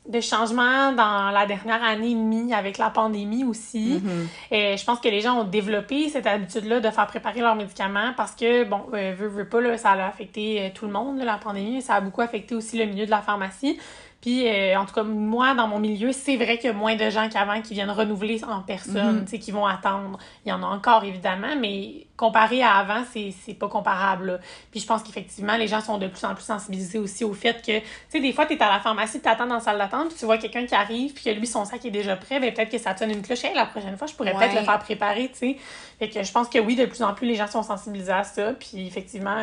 de 0.08 0.20
changements 0.20 0.92
dans 0.92 1.30
la 1.30 1.46
dernière 1.46 1.82
année 1.82 2.10
et 2.10 2.14
demie 2.14 2.52
avec 2.52 2.76
la 2.76 2.90
pandémie 2.90 3.44
aussi. 3.44 4.00
Mhm. 4.02 4.28
Et 4.50 4.76
je 4.76 4.84
pense 4.84 4.98
que 4.98 5.08
les 5.08 5.20
gens 5.20 5.40
ont 5.40 5.44
développé 5.44 6.08
cette 6.08 6.26
habitude-là 6.26 6.80
de 6.80 6.90
faire 6.90 7.06
préparer 7.06 7.40
leurs 7.40 7.54
médicaments 7.54 8.12
parce 8.16 8.32
que, 8.32 8.64
bon, 8.64 8.82
euh, 8.94 9.14
veux, 9.16 9.28
veux 9.28 9.48
pas, 9.48 9.60
là, 9.60 9.78
ça 9.78 9.90
a 9.92 10.08
affecté 10.08 10.60
euh, 10.60 10.68
tout 10.74 10.86
le 10.86 10.92
monde, 10.92 11.18
là, 11.18 11.24
la 11.24 11.38
pandémie, 11.38 11.82
ça 11.82 11.94
a 11.94 12.00
beaucoup 12.00 12.20
affecté 12.20 12.54
aussi 12.54 12.78
le 12.78 12.86
milieu 12.86 13.06
de 13.06 13.10
la 13.10 13.22
pharmacie. 13.22 13.78
Puis, 14.22 14.46
euh, 14.48 14.78
en 14.78 14.86
tout 14.86 14.94
cas, 14.94 15.02
moi, 15.02 15.52
dans 15.54 15.66
mon 15.66 15.80
milieu, 15.80 16.12
c'est 16.12 16.36
vrai 16.36 16.56
qu'il 16.56 16.68
y 16.68 16.70
a 16.70 16.72
moins 16.72 16.94
de 16.94 17.10
gens 17.10 17.28
qu'avant 17.28 17.60
qui 17.60 17.74
viennent 17.74 17.90
renouveler 17.90 18.40
en 18.44 18.60
personne, 18.60 19.16
Mhm. 19.16 19.24
tu 19.24 19.32
sais, 19.32 19.38
qui 19.40 19.50
vont 19.50 19.66
attendre. 19.66 20.16
Il 20.46 20.50
y 20.50 20.52
en 20.52 20.62
a 20.62 20.66
encore, 20.66 21.02
évidemment, 21.02 21.56
mais 21.58 22.06
comparé 22.16 22.62
à 22.62 22.76
avant, 22.76 23.02
c'est 23.12 23.54
pas 23.54 23.66
comparable. 23.66 24.26
là. 24.26 24.38
Puis, 24.70 24.78
je 24.78 24.86
pense 24.86 25.02
qu'effectivement, 25.02 25.56
les 25.56 25.66
gens 25.66 25.80
sont 25.80 25.98
de 25.98 26.06
plus 26.06 26.24
en 26.24 26.34
plus 26.36 26.44
sensibilisés 26.44 26.98
aussi 27.00 27.24
au 27.24 27.34
fait 27.34 27.60
que, 27.66 27.80
tu 27.80 27.84
sais, 28.10 28.20
des 28.20 28.32
fois, 28.32 28.46
tu 28.46 28.52
es 28.54 28.62
à 28.62 28.72
la 28.72 28.78
pharmacie, 28.78 29.20
tu 29.20 29.28
attends 29.28 29.46
dans 29.48 29.54
la 29.56 29.60
salle 29.60 29.78
d'attente, 29.78 30.10
puis 30.10 30.18
tu 30.20 30.24
vois 30.24 30.38
quelqu'un 30.38 30.66
qui 30.66 30.74
arrive, 30.76 31.12
puis 31.14 31.24
que 31.24 31.30
lui, 31.30 31.48
son 31.48 31.64
sac 31.64 31.84
est 31.84 31.90
déjà 31.90 32.14
prêt, 32.14 32.38
ben 32.38 32.54
peut-être 32.54 32.70
que 32.70 32.78
ça 32.78 32.96
sonne 32.96 33.10
une 33.10 33.22
cloche. 33.22 33.42
Hey, 33.44 33.54
la 33.56 33.66
prochaine 33.66 33.96
fois, 33.96 34.06
je 34.06 34.14
pourrais 34.14 34.34
peut-être 34.34 34.54
le 34.54 34.64
faire 34.64 34.78
préparer, 34.78 35.30
tu 35.32 35.38
sais. 35.38 35.56
Fait 35.98 36.08
que 36.08 36.22
je 36.22 36.30
pense 36.30 36.48
que 36.48 36.60
oui, 36.60 36.76
de 36.76 36.86
plus 36.86 37.02
en 37.02 37.12
plus, 37.12 37.26
les 37.26 37.34
gens 37.34 37.48
sont 37.48 37.64
sensibilisés 37.64 38.12
à 38.12 38.22
ça, 38.22 38.52
puis 38.52 38.86
effectivement, 38.86 39.34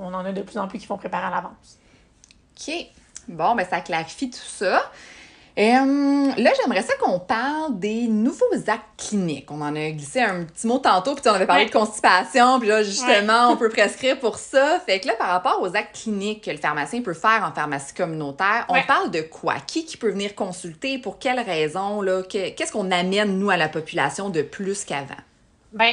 on, 0.00 0.06
on 0.06 0.14
en 0.14 0.24
a 0.24 0.30
de 0.30 0.42
plus 0.42 0.56
en 0.58 0.68
plus 0.68 0.78
qui 0.78 0.86
font 0.86 0.96
préparer 0.98 1.26
à 1.26 1.30
l'avance. 1.30 1.78
OK. 2.56 2.74
Bon, 3.30 3.54
ben 3.54 3.66
ça 3.68 3.80
clarifie 3.80 4.30
tout 4.30 4.38
ça. 4.46 4.82
Euh, 5.58 6.32
là, 6.36 6.50
j'aimerais 6.62 6.82
ça 6.82 6.94
qu'on 7.00 7.18
parle 7.18 7.78
des 7.78 8.06
nouveaux 8.06 8.54
actes 8.68 8.84
cliniques. 8.96 9.50
On 9.50 9.60
en 9.60 9.74
a 9.74 9.90
glissé 9.90 10.20
un 10.20 10.44
petit 10.44 10.66
mot 10.66 10.78
tantôt, 10.78 11.14
puis 11.14 11.24
on 11.26 11.32
avait 11.34 11.44
parlé 11.44 11.64
Ouais. 11.64 11.68
de 11.68 11.74
constipation, 11.74 12.58
puis 12.60 12.68
là, 12.68 12.82
justement, 12.82 13.50
on 13.50 13.56
peut 13.56 13.68
prescrire 13.70 14.18
pour 14.20 14.38
ça. 14.38 14.80
Fait 14.86 15.00
que 15.00 15.08
là, 15.08 15.14
par 15.18 15.28
rapport 15.28 15.60
aux 15.60 15.76
actes 15.76 16.00
cliniques 16.02 16.44
que 16.44 16.50
le 16.52 16.56
pharmacien 16.56 17.02
peut 17.02 17.14
faire 17.14 17.44
en 17.46 17.52
pharmacie 17.52 17.92
communautaire, 17.92 18.64
on 18.68 18.80
parle 18.86 19.10
de 19.10 19.22
quoi? 19.22 19.54
Qui 19.66 19.84
qui 19.84 19.96
peut 19.96 20.10
venir 20.10 20.34
consulter? 20.34 20.98
Pour 20.98 21.18
quelles 21.18 21.40
raisons? 21.40 22.00
Qu'est-ce 22.30 22.72
qu'on 22.72 22.90
amène, 22.92 23.38
nous, 23.38 23.50
à 23.50 23.56
la 23.56 23.68
population 23.68 24.30
de 24.30 24.42
plus 24.42 24.84
qu'avant? 24.84 25.14
Ben, 25.72 25.92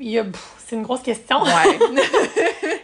il 0.00 0.10
y 0.10 0.18
a... 0.18 0.24
C'est 0.58 0.74
une 0.74 0.82
grosse 0.82 1.02
question. 1.02 1.42
Ouais. 1.42 1.78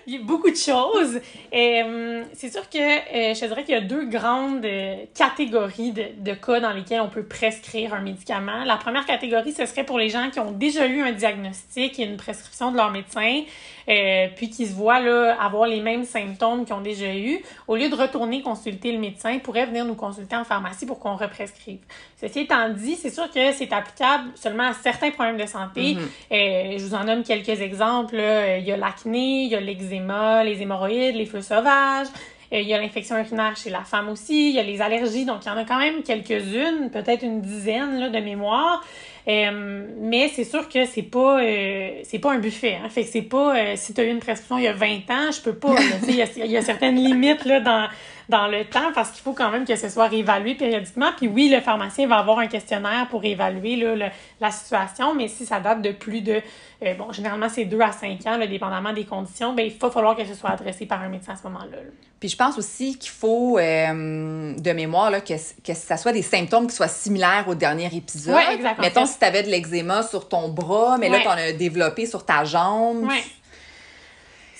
Il 0.07 0.15
y 0.15 0.17
a 0.17 0.23
beaucoup 0.23 0.51
de 0.51 0.57
choses. 0.57 1.21
Et, 1.53 1.83
hum, 1.83 2.25
c'est 2.33 2.51
sûr 2.53 2.69
que 2.69 2.79
euh, 2.79 3.35
je 3.35 3.41
te 3.41 3.47
dirais 3.47 3.65
qu'il 3.65 3.75
y 3.75 3.79
a 3.79 3.81
deux 3.81 4.07
grandes 4.07 4.65
euh, 4.65 5.05
catégories 5.15 5.93
de, 5.93 6.05
de 6.19 6.35
cas 6.35 6.61
dans 6.61 6.73
lesquels 6.73 7.01
on 7.01 7.09
peut 7.09 7.25
prescrire 7.25 7.95
un 7.95 8.01
médicament. 8.01 8.65
La 8.65 8.77
première 8.77 9.07
catégorie, 9.07 9.53
ce 9.53 9.67
serait 9.67 9.85
pour 9.85 9.99
les 9.99 10.09
gens 10.09 10.31
qui 10.31 10.41
ont 10.41 10.53
déjà 10.53 10.87
eu 10.87 11.01
un 11.03 11.13
diagnostic 11.13 11.99
et 11.99 12.05
une 12.05 12.17
prescription 12.17 12.73
de 12.73 12.77
leur 12.77 12.91
médecin, 12.91 13.43
euh, 13.89 14.29
puis 14.37 14.51
qui 14.51 14.67
se 14.67 14.75
voient 14.75 15.01
là, 15.01 15.37
avoir 15.41 15.67
les 15.67 15.81
mêmes 15.81 16.05
symptômes 16.05 16.65
qu'ils 16.65 16.75
ont 16.75 16.81
déjà 16.81 17.15
eu. 17.15 17.43
Au 17.69 17.77
lieu 17.77 17.89
de 17.89 17.95
retourner 17.95 18.43
consulter 18.43 18.93
le 18.93 18.99
médecin, 18.99 19.31
ils 19.33 19.41
pourraient 19.41 19.67
venir 19.67 19.85
nous 19.85 19.95
consulter 19.95 20.37
en 20.37 20.45
pharmacie 20.45 20.87
pour 20.87 20.99
qu'on 20.99 21.17
represcrive. 21.17 21.79
Ceci 22.21 22.41
étant 22.41 22.69
dit, 22.69 22.97
c'est 22.97 23.11
sûr 23.11 23.31
que 23.31 23.53
c'est 23.53 23.73
applicable 23.73 24.31
seulement 24.35 24.69
à 24.69 24.75
certains 24.75 25.11
problèmes 25.11 25.39
de 25.39 25.47
santé. 25.47 25.95
Mhm. 25.95 26.01
Euh, 26.33 26.79
je 26.79 26.85
vous 26.85 26.95
en 26.95 27.05
nomme 27.05 27.23
quelques 27.23 27.61
exemples. 27.61 28.17
là. 28.17 28.59
Il 28.59 28.65
y 28.65 28.73
a 28.73 28.77
l'acné, 28.77 29.45
il 29.45 29.51
y 29.51 29.57
a 29.57 29.61
l'eczéma, 29.61 30.45
les 30.45 30.63
hémorroïdes, 30.63 31.17
les 31.17 31.27
feux 31.27 31.43
sauvages. 31.43 32.09
Euh, 32.53 32.61
Il 32.61 32.69
y 32.69 32.75
a 32.75 32.81
l'infection 32.81 33.17
urinaire 33.19 33.57
chez 33.57 33.71
la 33.71 33.83
femme 33.83 34.09
aussi. 34.09 34.51
Il 34.51 34.55
y 34.55 34.59
a 34.59 34.63
les 34.63 34.81
allergies. 34.81 35.25
Donc, 35.25 35.45
il 35.45 35.49
y 35.49 35.51
en 35.51 35.57
a 35.57 35.65
quand 35.65 35.79
même 35.79 36.03
quelques-unes, 36.03 36.91
peut-être 36.93 37.23
une 37.23 37.41
dizaine 37.41 37.99
là, 37.99 38.09
de 38.11 38.19
mémoire. 38.19 38.85
Euh, 39.29 39.87
mais 40.01 40.29
c'est 40.29 40.45
sûr 40.45 40.69
que 40.69 40.85
c'est 40.85 41.03
pas 41.03 41.41
euh, 41.41 42.01
c'est 42.03 42.19
pas 42.19 42.33
un 42.33 42.39
buffet. 42.39 42.79
Hein. 42.83 42.89
Fait 42.89 43.05
que 43.05 43.09
c'est 43.09 43.23
pas 43.23 43.57
euh, 43.57 43.73
si 43.77 43.95
tu 43.95 44.01
as 44.01 44.05
eu 44.05 44.11
une 44.11 44.19
prescription 44.19 44.59
il 44.59 44.65
y 44.65 44.69
a 44.69 44.73
20 44.73 44.87
ans, 45.11 45.31
je 45.31 45.41
peux 45.41 45.55
pas. 45.55 45.75
Il 46.09 46.15
y 46.15 46.51
y 46.51 46.57
a 46.57 46.63
certaines 46.63 46.97
limites 46.97 47.45
là, 47.45 47.61
dans, 47.61 47.89
dans 48.33 48.49
le 48.49 48.65
temps 48.65 48.91
parce 48.95 49.11
qu'il 49.11 49.23
faut 49.23 49.35
quand 49.35 49.51
même 49.51 49.65
que 49.65 49.77
ce 49.77 49.89
soit 49.89 50.09
réévalué 50.09 50.55
périodiquement. 50.55 51.11
Puis 51.17 51.29
oui, 51.29 51.49
le 51.55 51.61
pharmacien 51.61 52.09
va 52.09 52.17
avoir 52.17 52.39
un 52.41 52.47
questionnaire 52.49 53.07
pour 53.11 53.25
évaluer 53.25 53.77
là, 53.77 53.95
le- 53.95 54.11
la 54.41 54.51
situation, 54.51 55.15
mais 55.15 55.29
si 55.29 55.47
ça 55.47 55.61
date 55.61 55.83
de 55.83 55.93
plus 55.93 56.23
de, 56.23 56.41
euh, 56.83 56.95
bon, 56.95 57.13
généralement 57.13 57.49
c'est 57.49 57.67
2 57.67 57.81
à 57.81 57.93
5 57.93 58.27
ans, 58.27 58.37
là, 58.39 58.47
dépendamment 58.47 58.93
des 58.93 59.05
conditions, 59.05 59.53
ben, 59.53 59.67
il 59.67 59.79
va 59.79 59.91
falloir 59.91 60.17
que 60.17 60.25
ce 60.25 60.35
soit 60.35 60.51
adressé 60.51 60.87
par 60.87 61.01
un 61.03 61.09
médecin 61.09 61.35
à 61.35 61.37
ce 61.37 61.43
moment-là. 61.45 61.77
là. 61.77 61.91
Puis 62.19 62.29
je 62.31 62.37
pense 62.37 62.57
aussi 62.57 62.99
qu'il 62.99 63.11
faut, 63.11 63.59
euh, 63.59 64.55
de 64.57 64.73
mémoire, 64.73 65.11
là, 65.11 65.21
que, 65.21 65.35
que 65.65 65.75
ça 65.75 65.97
soit 65.97 66.13
des 66.13 66.23
symptômes 66.23 66.67
qui 66.69 66.75
soient 66.75 66.89
similaires 66.89 67.45
au 67.49 67.55
dernier 67.55 67.91
épisode. 67.95 68.35
Ouais, 68.37 68.55
exact, 68.55 68.79
en 68.79 68.83
Mettons, 68.83 69.07
si 69.07 69.19
tu 69.19 69.25
avais 69.25 69.43
de 69.43 69.49
l'eczéma 69.49 70.03
sur 70.05 70.29
ton 70.29 70.49
bras, 70.49 70.97
mais 70.99 71.09
là, 71.09 71.19
tu 71.21 71.29
en 71.29 71.33
as 71.33 71.53
développé 71.53 72.07
sur 72.07 72.25
ta 72.25 72.45
jambe. 72.45 73.05
Ouais. 73.05 73.23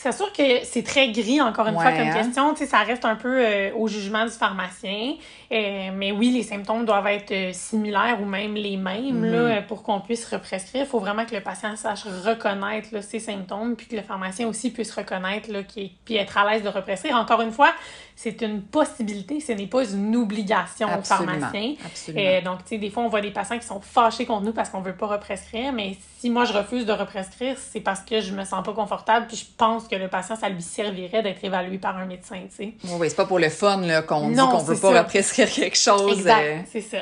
C'est 0.03 0.11
sûr 0.13 0.33
que 0.33 0.65
c'est 0.65 0.83
très 0.83 1.11
gris, 1.13 1.41
encore 1.41 1.69
une 1.69 1.77
Ouais, 1.77 1.83
fois, 1.83 1.93
comme 1.93 2.09
hein. 2.09 2.13
question. 2.13 2.53
Tu 2.55 2.59
sais, 2.65 2.67
ça 2.67 2.79
reste 2.79 3.05
un 3.05 3.15
peu 3.15 3.39
euh, 3.39 3.71
au 3.77 3.87
jugement 3.87 4.25
du 4.25 4.33
pharmacien. 4.33 5.15
Euh, 5.53 5.91
mais 5.95 6.11
oui, 6.11 6.31
les 6.33 6.43
symptômes 6.43 6.85
doivent 6.85 7.07
être 7.07 7.31
euh, 7.31 7.53
similaires 7.53 8.19
ou 8.21 8.25
même 8.25 8.55
les 8.55 8.77
mêmes 8.77 9.21
Mhm. 9.21 9.33
là, 9.33 9.63
pour 9.63 9.85
qu'on 9.85 10.01
puisse 10.01 10.25
represcrire. 10.29 10.83
Il 10.83 10.89
faut 10.89 10.99
vraiment 10.99 11.25
que 11.25 11.35
le 11.37 11.41
patient 11.41 11.77
sache 11.77 12.03
reconnaître 12.25 12.89
là, 12.91 13.01
ses 13.01 13.21
symptômes, 13.21 13.77
puis 13.77 13.87
que 13.87 13.95
le 13.95 14.03
pharmacien 14.03 14.49
aussi 14.49 14.71
puisse 14.73 14.93
reconnaître, 14.93 15.53
là, 15.53 15.61
puis 15.63 16.17
être 16.17 16.37
à 16.37 16.51
l'aise 16.51 16.65
de 16.65 16.69
represcrire. 16.69 17.15
Encore 17.15 17.41
une 17.43 17.53
fois, 17.53 17.71
c'est 18.17 18.43
une 18.43 18.63
possibilité, 18.63 19.41
ce 19.41 19.53
n'est 19.53 19.67
pas 19.67 19.85
une 19.91 20.15
obligation 20.17 20.89
au 20.89 20.93
Absolument. 20.93 21.33
pharmacien. 21.33 21.75
Absolument. 21.85 22.25
Euh, 22.25 22.41
donc, 22.43 22.59
tu 22.65 22.71
sais, 22.71 22.79
des 22.79 22.91
fois, 22.91 23.03
on 23.03 23.09
voit 23.09 23.21
des 23.21 23.31
patients 23.31 23.59
qui 23.59 23.67
sont 23.67 23.81
fâchés 23.81 24.27
contre 24.27 24.45
nous 24.45 24.53
parce 24.53 24.69
qu'on 24.69 24.81
veut 24.81 24.95
pas 24.95 25.07
represcrire, 25.07 25.73
mais 25.73 25.97
si 26.19 26.31
moi, 26.31 26.45
je 26.45 26.53
refuse 26.53 26.87
de 26.87 26.93
represcrire, 26.93 27.57
c'est 27.59 27.81
parce 27.81 28.01
que 28.01 28.21
je 28.21 28.33
me 28.33 28.45
sens 28.45 28.65
pas 28.65 28.73
confortable, 28.73 29.27
puis 29.27 29.37
je 29.37 29.45
pense 29.57 29.89
que 29.89 29.97
le 29.97 30.09
patient, 30.09 30.37
ça 30.37 30.49
lui 30.49 30.63
servirait 30.63 31.23
d'être 31.23 31.43
évalué 31.45 31.79
par 31.79 31.97
un 31.97 32.05
médecin, 32.07 32.41
tu 32.49 32.57
sais. 32.57 32.75
Oui, 32.85 32.91
oui, 33.01 33.11
c'est 33.11 33.17
pas 33.17 33.27
pour 33.27 33.39
le 33.39 33.49
fun 33.49 33.81
là, 33.81 34.03
qu'on 34.03 34.29
dit 34.29 34.37
qu'on 34.37 34.59
veut 34.59 34.79
pas 34.79 34.93
ça. 34.93 35.03
represcrire 35.03 35.51
quelque 35.51 35.79
chose. 35.79 36.19
Exact, 36.19 36.43
euh, 36.43 36.59
c'est 36.71 36.81
ça. 36.81 36.99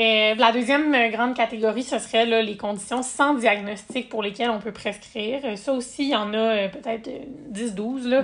Et 0.00 0.36
la 0.36 0.52
deuxième 0.52 1.10
grande 1.10 1.34
catégorie, 1.34 1.82
ce 1.82 1.98
serait 1.98 2.24
là, 2.24 2.40
les 2.40 2.56
conditions 2.56 3.02
sans 3.02 3.34
diagnostic 3.34 4.08
pour 4.08 4.22
lesquelles 4.22 4.50
on 4.50 4.60
peut 4.60 4.70
prescrire. 4.70 5.40
Ça 5.58 5.72
aussi, 5.72 6.04
il 6.04 6.10
y 6.10 6.14
en 6.14 6.32
a 6.34 6.68
peut-être 6.68 7.10
10-12. 7.52 8.06
là. 8.06 8.22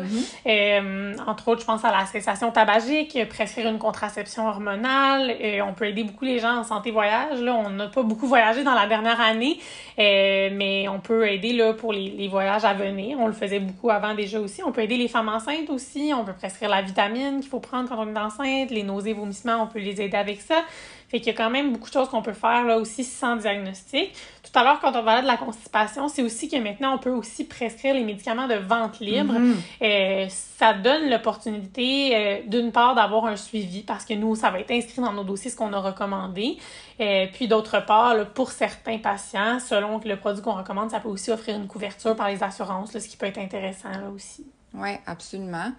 entre 1.27 1.49
autres, 1.49 1.63
je 1.63 1.67
pense 1.67 1.85
à 1.85 1.91
la 1.91 2.07
cessation 2.07 2.53
tabagique, 2.53 3.19
prescrire 3.29 3.69
une 3.69 3.81
contraception 3.81 4.47
hormonale. 4.47 5.35
On 5.69 5.75
peut 5.75 5.87
aider 5.87 6.05
beaucoup 6.05 6.25
les 6.25 6.39
gens 6.39 6.59
en 6.59 6.63
santé 6.63 6.93
voyage. 6.93 7.41
Là. 7.41 7.57
On 7.57 7.71
n'a 7.71 7.89
pas 7.89 8.05
beaucoup 8.05 8.29
voyagé 8.29 8.63
dans 8.63 8.75
la 8.75 8.87
dernière 8.87 9.21
année, 9.21 9.59
mais 9.99 10.87
on 10.89 11.01
peut 11.01 11.27
aider 11.27 11.55
là, 11.55 11.73
pour 11.73 11.93
les, 11.93 12.09
les 12.09 12.29
voyages 12.29 12.65
à 12.65 12.75
venir. 12.75 13.19
On 13.19 13.27
le 13.27 13.33
faisait 13.33 13.59
beaucoup 13.59 13.91
avant 13.91 14.15
déjà 14.15 14.39
aussi. 14.39 14.63
On 14.63 14.71
peut 14.71 14.83
aider 14.83 14.97
les 14.97 15.09
femmes 15.09 15.29
enceintes 15.29 15.71
aussi. 15.71 16.13
On 16.17 16.25
peut 16.25 16.35
prescrire 16.35 16.71
la 16.71 16.83
vitamine 16.83 17.41
qu'il 17.41 17.51
faut 17.51 17.59
prendre 17.59 17.89
quand 17.89 17.99
on 17.99 18.15
est 18.15 18.19
enceinte. 18.19 18.71
Les 18.71 18.85
nausées, 18.85 19.13
vomissements, 19.13 19.61
on 19.61 19.67
peut 19.67 19.81
les 19.81 20.01
aider 20.01 20.17
avec 20.17 20.41
ça. 20.41 20.63
Fait 21.09 21.19
qu'il 21.19 21.29
y 21.29 21.31
a 21.31 21.37
quand 21.37 21.51
même 21.51 21.73
beaucoup 21.73 21.89
de 21.89 21.93
choses 21.93 22.09
qu'on 22.09 22.23
peut 22.23 22.33
faire 22.33 22.65
là 22.65 22.79
aussi 22.79 23.05
sans 23.05 23.37
diagnostic. 23.37 24.13
Tout 24.43 24.59
à 24.59 24.65
l'heure, 24.65 24.81
quand 24.81 24.91
on 24.91 25.05
parlait 25.05 25.23
de 25.23 25.27
la 25.27 25.37
constipation, 25.37 26.09
c'est 26.09 26.23
aussi 26.23 26.49
que 26.49 26.57
maintenant, 26.57 26.95
on 26.95 26.99
peut 26.99 27.11
aussi 27.11 27.45
prescrire 27.45 27.95
les 27.95 28.05
médicaments 28.05 28.47
de 28.47 28.55
vente 28.55 29.01
libre. 29.01 29.35
Mm-hmm. 29.35 29.55
Euh, 29.83 30.27
ça 30.29 30.75
donne 30.75 31.11
l'opportunité, 31.11 32.17
euh, 32.17 32.41
d'une 32.47 32.71
part, 32.73 32.95
d'avoir 32.95 33.27
un 33.27 33.37
suivi 33.37 33.83
parce 33.83 34.05
que 34.05 34.15
nous, 34.15 34.35
ça 34.35 34.51
va 34.51 34.61
être 34.61 34.71
inscrit 34.71 35.03
dans 35.03 35.13
nos 35.13 35.25
dossiers 35.25 35.51
ce 35.51 35.57
qu'on 35.57 35.73
a 35.73 35.81
recommandé. 35.81 36.57
Euh, 37.01 37.27
puis 37.33 37.49
d'autre 37.49 37.85
part, 37.85 38.15
pour 38.35 38.51
certains 38.51 38.99
patients, 38.99 39.59
selon 39.61 40.01
le 40.05 40.17
produit 40.17 40.43
qu'on 40.43 40.55
recommande, 40.55 40.91
ça 40.91 41.01
peut 41.01 41.09
aussi 41.09 41.31
offrir 41.31 41.57
une 41.57 41.67
couverture 41.67 42.15
par 42.15 42.29
les 42.29 42.43
assurances, 42.43 42.97
ce 42.97 43.09
qui 43.09 43.17
peut 43.17 43.27
être 43.27 43.39
intéressant 43.39 43.91
là 43.91 44.11
aussi. 44.15 44.47
Oui, 44.75 44.91
absolument. 45.07 45.73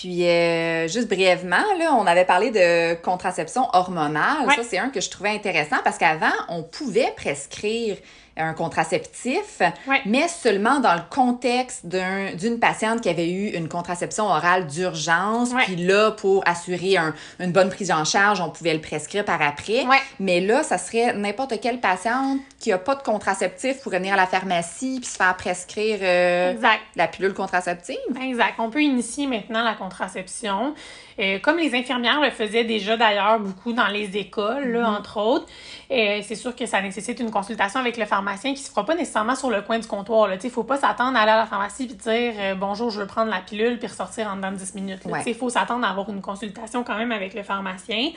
Puis, 0.00 0.26
euh, 0.26 0.88
juste 0.88 1.08
brièvement, 1.08 1.62
là, 1.78 1.94
on 1.94 2.04
avait 2.06 2.24
parlé 2.24 2.50
de 2.50 2.94
contraception 2.94 3.68
hormonale. 3.72 4.50
Ça, 4.56 4.62
c'est 4.68 4.78
un 4.78 4.88
que 4.88 5.00
je 5.00 5.08
trouvais 5.08 5.30
intéressant 5.30 5.76
parce 5.84 5.98
qu'avant, 5.98 6.32
on 6.48 6.64
pouvait 6.64 7.12
prescrire 7.16 7.96
un 8.36 8.52
contraceptif, 8.52 9.62
mais 10.06 10.28
seulement 10.28 10.80
dans 10.80 10.94
le 10.94 11.02
contexte 11.08 11.86
d'une 11.86 12.58
patiente 12.58 13.00
qui 13.00 13.08
avait 13.08 13.30
eu 13.30 13.50
une 13.50 13.68
contraception 13.68 14.24
orale 14.24 14.66
d'urgence. 14.66 15.50
Puis 15.64 15.76
là, 15.76 16.10
pour 16.10 16.46
assurer 16.46 16.96
une 17.38 17.52
bonne 17.52 17.70
prise 17.70 17.92
en 17.92 18.04
charge, 18.04 18.40
on 18.40 18.50
pouvait 18.50 18.74
le 18.74 18.80
prescrire 18.80 19.24
par 19.24 19.40
après. 19.40 19.84
Mais 20.18 20.40
là, 20.40 20.62
ça 20.62 20.78
serait 20.78 21.12
n'importe 21.14 21.60
quelle 21.60 21.80
patiente 21.80 22.40
qui 22.58 22.72
a 22.72 22.78
pas 22.78 22.94
de 22.94 23.02
contraceptif 23.02 23.82
pour 23.82 23.92
venir 23.92 24.14
à 24.14 24.16
la 24.16 24.26
pharmacie 24.26 24.98
puis 25.00 25.08
se 25.08 25.16
faire 25.16 25.36
prescrire 25.36 25.98
euh, 26.02 26.54
la 26.96 27.08
pilule 27.08 27.34
contraceptive. 27.34 27.96
Exact. 28.20 28.54
On 28.58 28.70
peut 28.70 28.82
initier 28.82 29.26
maintenant 29.26 29.62
la 29.62 29.74
contraception. 29.74 30.74
Euh, 31.18 31.38
comme 31.38 31.58
les 31.58 31.74
infirmières 31.74 32.20
le 32.20 32.30
faisaient 32.30 32.64
déjà 32.64 32.96
d'ailleurs 32.96 33.38
beaucoup 33.38 33.72
dans 33.72 33.86
les 33.88 34.16
écoles, 34.16 34.72
là, 34.72 34.82
mm-hmm. 34.82 34.98
entre 34.98 35.20
autres, 35.20 35.46
euh, 35.90 36.20
c'est 36.22 36.34
sûr 36.34 36.56
que 36.56 36.66
ça 36.66 36.80
nécessite 36.80 37.20
une 37.20 37.30
consultation 37.30 37.80
avec 37.80 37.96
le 37.96 38.04
pharmacien 38.04 38.52
qui 38.54 38.60
se 38.60 38.70
fera 38.70 38.84
pas 38.84 38.94
nécessairement 38.94 39.36
sur 39.36 39.50
le 39.50 39.62
coin 39.62 39.78
du 39.78 39.86
comptoir. 39.86 40.32
Il 40.32 40.44
ne 40.44 40.50
faut 40.50 40.64
pas 40.64 40.76
s'attendre 40.76 41.16
à 41.16 41.22
aller 41.22 41.32
à 41.32 41.36
la 41.36 41.46
pharmacie 41.46 41.84
et 41.84 41.86
dire 41.86 42.32
euh, 42.38 42.54
bonjour, 42.54 42.90
je 42.90 43.00
veux 43.00 43.06
prendre 43.06 43.30
la 43.30 43.40
pilule 43.40 43.78
puis 43.78 43.88
ressortir 43.88 44.28
en 44.28 44.36
dedans 44.36 44.52
de 44.52 44.56
10 44.56 44.74
minutes. 44.74 45.00
Il 45.26 45.34
faut 45.34 45.50
s'attendre 45.50 45.86
à 45.86 45.90
avoir 45.90 46.08
une 46.10 46.20
consultation 46.20 46.84
quand 46.84 46.96
même 46.96 47.12
avec 47.12 47.34
le 47.34 47.42
pharmacien. 47.42 48.10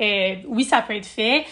oui, 0.00 0.64
ça 0.64 0.82
peut 0.82 0.94
être 0.94 1.06
fait. 1.06 1.44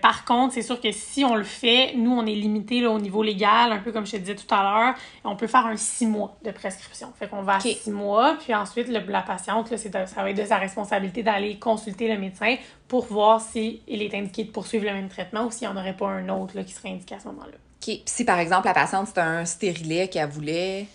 par 0.00 0.24
contre, 0.24 0.54
c'est 0.54 0.62
sûr 0.62 0.80
que 0.80 0.92
si 0.92 1.24
on 1.24 1.34
le 1.34 1.44
fait, 1.44 1.94
nous, 1.96 2.12
on 2.12 2.26
est 2.26 2.34
limité 2.34 2.80
là, 2.80 2.90
au 2.90 2.98
niveau 2.98 3.22
légal, 3.22 3.72
un 3.72 3.78
peu 3.78 3.92
comme 3.92 4.06
je 4.06 4.12
te 4.12 4.16
disais 4.16 4.34
tout 4.34 4.52
à 4.54 4.62
l'heure. 4.62 4.94
On 5.24 5.36
peut 5.36 5.46
faire 5.46 5.66
un 5.66 5.76
six 5.76 6.06
mois 6.06 6.36
de 6.44 6.50
prescription. 6.50 7.12
Fait 7.18 7.28
qu'on 7.28 7.42
va 7.42 7.56
à 7.56 7.60
six 7.60 7.90
mois, 7.90 8.36
puis 8.38 8.54
ensuite, 8.54 8.88
la 8.88 9.22
patiente, 9.22 9.70
là, 9.70 9.76
ça 10.06 10.22
va 10.26 10.30
être 10.30 10.42
de 10.42 10.48
sa 10.48 10.58
responsabilité 10.58 11.22
d'aller 11.22 11.58
consulter 11.58 12.08
le 12.08 12.18
médecin 12.18 12.56
pour 12.88 13.06
voir 13.06 13.40
s'il 13.40 13.80
est 13.88 14.14
indiqué 14.14 14.44
de 14.44 14.50
poursuivre 14.50 14.84
le 14.84 14.92
même 14.92 15.08
traitement 15.08 15.46
ou 15.46 15.50
s'il 15.50 15.68
n'y 15.68 15.74
en 15.74 15.76
aurait 15.76 15.96
pas 15.96 16.08
un 16.08 16.28
autre 16.28 16.56
là, 16.56 16.64
qui 16.64 16.72
serait 16.72 16.90
indiqué 16.90 17.14
à 17.14 17.20
ce 17.20 17.26
moment-là. 17.28 17.56
OK. 17.86 18.00
Si, 18.04 18.24
par 18.24 18.38
exemple, 18.38 18.66
la 18.66 18.74
patiente, 18.74 19.08
c'est 19.12 19.20
un 19.20 19.44
stérilet 19.44 20.08
qu'elle 20.08 20.28
voulait... 20.28 20.86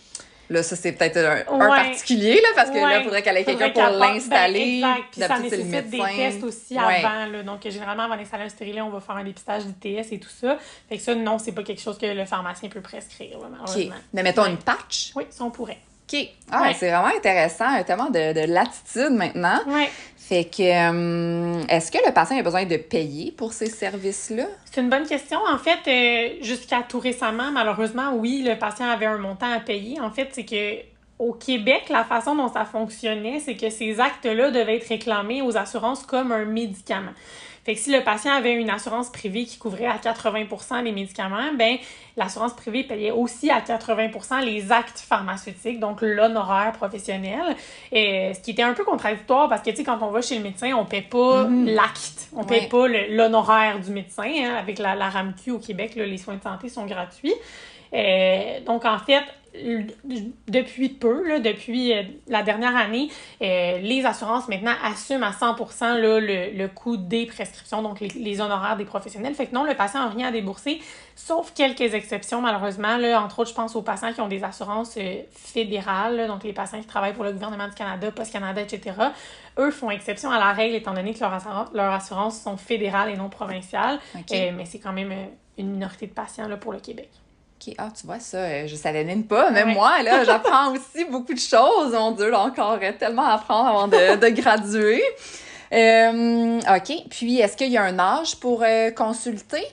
Là, 0.49 0.63
ça, 0.63 0.75
c'est 0.75 0.91
peut-être 0.91 1.47
un, 1.49 1.57
particulier, 1.57 2.33
là, 2.33 2.49
parce 2.57 2.71
que 2.71 2.75
là, 2.75 2.97
il 2.97 3.03
faudrait 3.05 3.21
qu'elle 3.21 3.37
ait 3.37 3.45
quelqu'un 3.45 3.69
pour 3.69 3.83
ben, 3.83 3.99
l'installer. 3.99 4.75
exact. 4.79 5.03
Puis 5.11 5.21
ça 5.21 5.39
nécessite 5.39 5.89
des 5.89 6.01
tests 6.17 6.43
aussi 6.43 6.77
avant. 6.77 7.25
Là. 7.31 7.43
Donc, 7.43 7.61
généralement, 7.63 8.03
avant 8.03 8.17
d'installer 8.17 8.43
un 8.43 8.49
stérilet, 8.49 8.81
on 8.81 8.89
va 8.89 8.99
faire 8.99 9.15
un 9.15 9.23
dépistage 9.23 9.63
du 9.65 9.71
TS 9.71 10.11
et 10.11 10.19
tout 10.19 10.29
ça. 10.29 10.57
Fait 10.89 10.97
que 10.97 11.03
ça, 11.03 11.15
non, 11.15 11.37
c'est 11.39 11.53
pas 11.53 11.63
quelque 11.63 11.81
chose 11.81 11.97
que 11.97 12.05
le 12.05 12.25
pharmacien 12.25 12.67
peut 12.67 12.81
prescrire, 12.81 13.37
malheureusement. 13.49 13.95
Mais 14.11 14.23
mettons 14.23 14.45
une 14.45 14.57
patch? 14.57 15.13
Oui, 15.15 15.23
ça, 15.29 15.45
on 15.45 15.51
pourrait. 15.51 15.79
OK. 16.11 16.27
Ah, 16.51 16.73
c'est 16.73 16.89
vraiment 16.89 17.15
intéressant, 17.15 17.83
tellement 17.83 18.09
de, 18.09 18.33
de 18.33 18.51
latitude 18.51 19.11
maintenant. 19.11 19.59
Oui. 19.67 19.87
Fait 20.17 20.45
que, 20.45 20.61
euh, 20.61 21.63
est-ce 21.67 21.91
que 21.91 21.97
le 22.05 22.13
patient 22.13 22.37
a 22.37 22.41
besoin 22.41 22.63
de 22.63 22.77
payer 22.77 23.33
pour 23.33 23.51
ces 23.51 23.65
services-là? 23.65 24.45
C'est 24.63 24.79
une 24.79 24.89
bonne 24.89 25.05
question. 25.05 25.39
En 25.45 25.57
fait, 25.57 25.79
euh, 25.87 26.41
jusqu'à 26.41 26.83
tout 26.87 26.99
récemment, 26.99 27.51
malheureusement, 27.51 28.13
oui, 28.13 28.41
le 28.47 28.57
patient 28.57 28.89
avait 28.89 29.07
un 29.07 29.17
montant 29.17 29.51
à 29.51 29.59
payer. 29.59 29.99
En 29.99 30.09
fait, 30.09 30.29
c'est 30.31 30.45
que 30.45 30.77
au 31.19 31.33
Québec, 31.33 31.89
la 31.89 32.03
façon 32.03 32.35
dont 32.35 32.47
ça 32.47 32.65
fonctionnait, 32.65 33.39
c'est 33.39 33.55
que 33.55 33.69
ces 33.69 33.99
actes-là 33.99 34.51
devaient 34.51 34.77
être 34.77 34.87
réclamés 34.87 35.41
aux 35.41 35.57
assurances 35.57 36.03
comme 36.03 36.31
un 36.31 36.45
médicament. 36.45 37.11
Fait 37.63 37.75
que 37.75 37.79
si 37.79 37.91
le 37.91 38.03
patient 38.03 38.33
avait 38.33 38.53
une 38.53 38.69
assurance 38.69 39.11
privée 39.11 39.45
qui 39.45 39.57
couvrait 39.57 39.85
à 39.85 39.97
80% 39.97 40.83
les 40.83 40.91
médicaments, 40.91 41.53
ben 41.57 41.77
l'assurance 42.17 42.53
privée 42.55 42.83
payait 42.83 43.11
aussi 43.11 43.51
à 43.51 43.59
80% 43.59 44.43
les 44.43 44.71
actes 44.71 44.99
pharmaceutiques, 44.99 45.79
donc 45.79 46.01
l'honoraire 46.01 46.71
professionnel. 46.73 47.55
Et, 47.91 48.33
ce 48.33 48.39
qui 48.39 48.51
était 48.51 48.63
un 48.63 48.73
peu 48.73 48.83
contradictoire 48.83 49.47
parce 49.47 49.61
que, 49.61 49.69
tu 49.69 49.77
sais, 49.77 49.83
quand 49.83 49.99
on 50.01 50.09
va 50.09 50.21
chez 50.21 50.37
le 50.37 50.43
médecin, 50.43 50.73
on 50.73 50.85
paie 50.85 51.01
pas 51.01 51.43
mm-hmm. 51.43 51.73
l'acte, 51.73 52.29
on 52.35 52.43
paie 52.43 52.67
pas 52.67 52.87
l'honoraire 52.87 53.79
du 53.79 53.91
médecin. 53.91 54.23
Hein. 54.23 54.55
avec 54.59 54.79
la, 54.79 54.95
la 54.95 55.09
RAMQ 55.09 55.51
au 55.51 55.59
Québec, 55.59 55.93
les 55.95 56.17
soins 56.17 56.35
de 56.35 56.43
santé 56.43 56.69
sont 56.69 56.85
gratuits. 56.85 57.33
Euh, 57.93 58.59
donc, 58.65 58.85
en 58.85 58.97
fait, 58.99 59.23
depuis 59.53 60.89
peu, 60.89 61.27
là, 61.27 61.39
depuis 61.39 61.93
euh, 61.93 62.03
la 62.27 62.41
dernière 62.41 62.75
année, 62.75 63.09
euh, 63.41 63.79
les 63.79 64.05
assurances 64.05 64.47
maintenant 64.47 64.73
assument 64.83 65.23
à 65.23 65.33
100 65.33 65.55
là, 65.95 66.19
le, 66.19 66.57
le 66.57 66.67
coût 66.69 66.95
des 66.95 67.25
prescriptions, 67.25 67.81
donc 67.81 67.99
les, 67.99 68.41
honoraires 68.41 68.77
des 68.77 68.85
professionnels. 68.85 69.33
Fait 69.33 69.47
que 69.47 69.53
non, 69.53 69.63
le 69.63 69.75
patient 69.75 70.01
n'a 70.01 70.09
rien 70.09 70.27
à 70.29 70.31
débourser, 70.31 70.79
sauf 71.15 71.53
quelques 71.53 71.93
exceptions, 71.93 72.41
malheureusement. 72.41 72.95
Là, 72.97 73.21
entre 73.21 73.39
autres, 73.39 73.49
je 73.49 73.55
pense 73.55 73.75
aux 73.75 73.81
patients 73.81 74.13
qui 74.13 74.21
ont 74.21 74.29
des 74.29 74.43
assurances 74.43 74.97
fédérales, 75.31 76.27
donc 76.27 76.43
les 76.43 76.53
patients 76.53 76.79
qui 76.79 76.87
travaillent 76.87 77.13
pour 77.13 77.25
le 77.25 77.33
gouvernement 77.33 77.67
du 77.67 77.75
Canada, 77.75 78.09
Post 78.11 78.31
Canada, 78.31 78.61
etc. 78.61 78.95
Eux 79.57 79.71
font 79.71 79.91
exception 79.91 80.31
à 80.31 80.39
la 80.39 80.53
règle 80.53 80.75
étant 80.75 80.93
donné 80.93 81.13
que 81.13 81.19
leurs 81.19 81.69
leur 81.73 81.93
assurances 81.93 82.41
sont 82.41 82.55
fédérales 82.55 83.09
et 83.09 83.17
non 83.17 83.29
provinciales. 83.29 83.99
mais 84.31 84.65
c'est 84.65 84.79
quand 84.79 84.93
même 84.93 85.13
une 85.57 85.71
minorité 85.71 86.07
de 86.07 86.13
patients 86.13 86.47
là, 86.47 86.55
pour 86.55 86.71
le 86.71 86.79
Québec. 86.79 87.09
Ah, 87.77 87.89
tu 87.97 88.05
vois, 88.05 88.19
ça, 88.19 88.37
euh, 88.37 88.67
je 88.67 88.75
savais 88.75 89.03
même 89.03 89.23
pas. 89.23 89.51
Même 89.51 89.73
moi, 89.73 90.01
là, 90.03 90.23
j'apprends 90.23 90.71
aussi 90.73 91.05
beaucoup 91.09 91.33
de 91.33 91.39
choses. 91.39 91.93
Mon 91.93 92.11
Dieu, 92.11 92.29
là, 92.29 92.41
encore 92.41 92.79
tellement 92.99 93.25
à 93.25 93.33
apprendre 93.33 93.69
avant 93.69 93.87
de, 93.87 94.15
de 94.15 94.27
graduer. 94.29 95.03
Euh, 95.73 96.59
OK. 96.59 96.93
Puis, 97.09 97.39
est-ce 97.39 97.55
qu'il 97.55 97.71
y 97.71 97.77
a 97.77 97.83
un 97.83 97.97
âge 97.99 98.35
pour 98.37 98.63
euh, 98.63 98.91
consulter? 98.91 99.65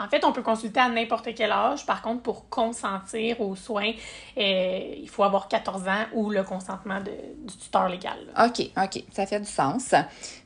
En 0.00 0.08
fait, 0.08 0.24
on 0.24 0.32
peut 0.32 0.42
consulter 0.42 0.80
à 0.80 0.88
n'importe 0.88 1.28
quel 1.36 1.52
âge. 1.52 1.84
Par 1.84 2.00
contre, 2.00 2.22
pour 2.22 2.48
consentir 2.48 3.40
aux 3.40 3.54
soins, 3.54 3.92
euh, 4.38 4.94
il 4.96 5.08
faut 5.10 5.22
avoir 5.22 5.46
14 5.46 5.86
ans 5.88 6.06
ou 6.14 6.30
le 6.30 6.42
consentement 6.42 7.00
de, 7.00 7.12
du 7.46 7.56
tuteur 7.56 7.88
légal. 7.88 8.16
OK, 8.42 8.66
OK. 8.82 9.04
Ça 9.12 9.26
fait 9.26 9.40
du 9.40 9.50
sens. 9.50 9.94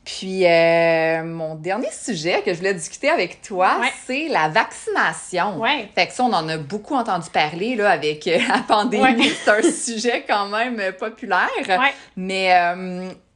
Puis, 0.03 0.45
euh, 0.45 1.23
mon 1.23 1.55
dernier 1.55 1.89
sujet 1.89 2.41
que 2.43 2.51
je 2.53 2.57
voulais 2.57 2.73
discuter 2.73 3.09
avec 3.09 3.41
toi, 3.41 3.79
c'est 4.05 4.27
la 4.27 4.49
vaccination. 4.49 5.59
Ouais. 5.59 5.89
Fait 5.95 6.07
que 6.07 6.13
ça, 6.13 6.23
on 6.23 6.33
en 6.33 6.49
a 6.49 6.57
beaucoup 6.57 6.95
entendu 6.95 7.29
parler 7.29 7.75
là, 7.75 7.91
avec 7.91 8.27
euh, 8.27 8.37
la 8.49 8.59
pandémie. 8.59 9.29
C'est 9.45 9.51
un 9.51 9.71
sujet 9.71 10.25
quand 10.27 10.47
même 10.47 10.81
populaire. 10.99 11.49
Mais 12.17 12.51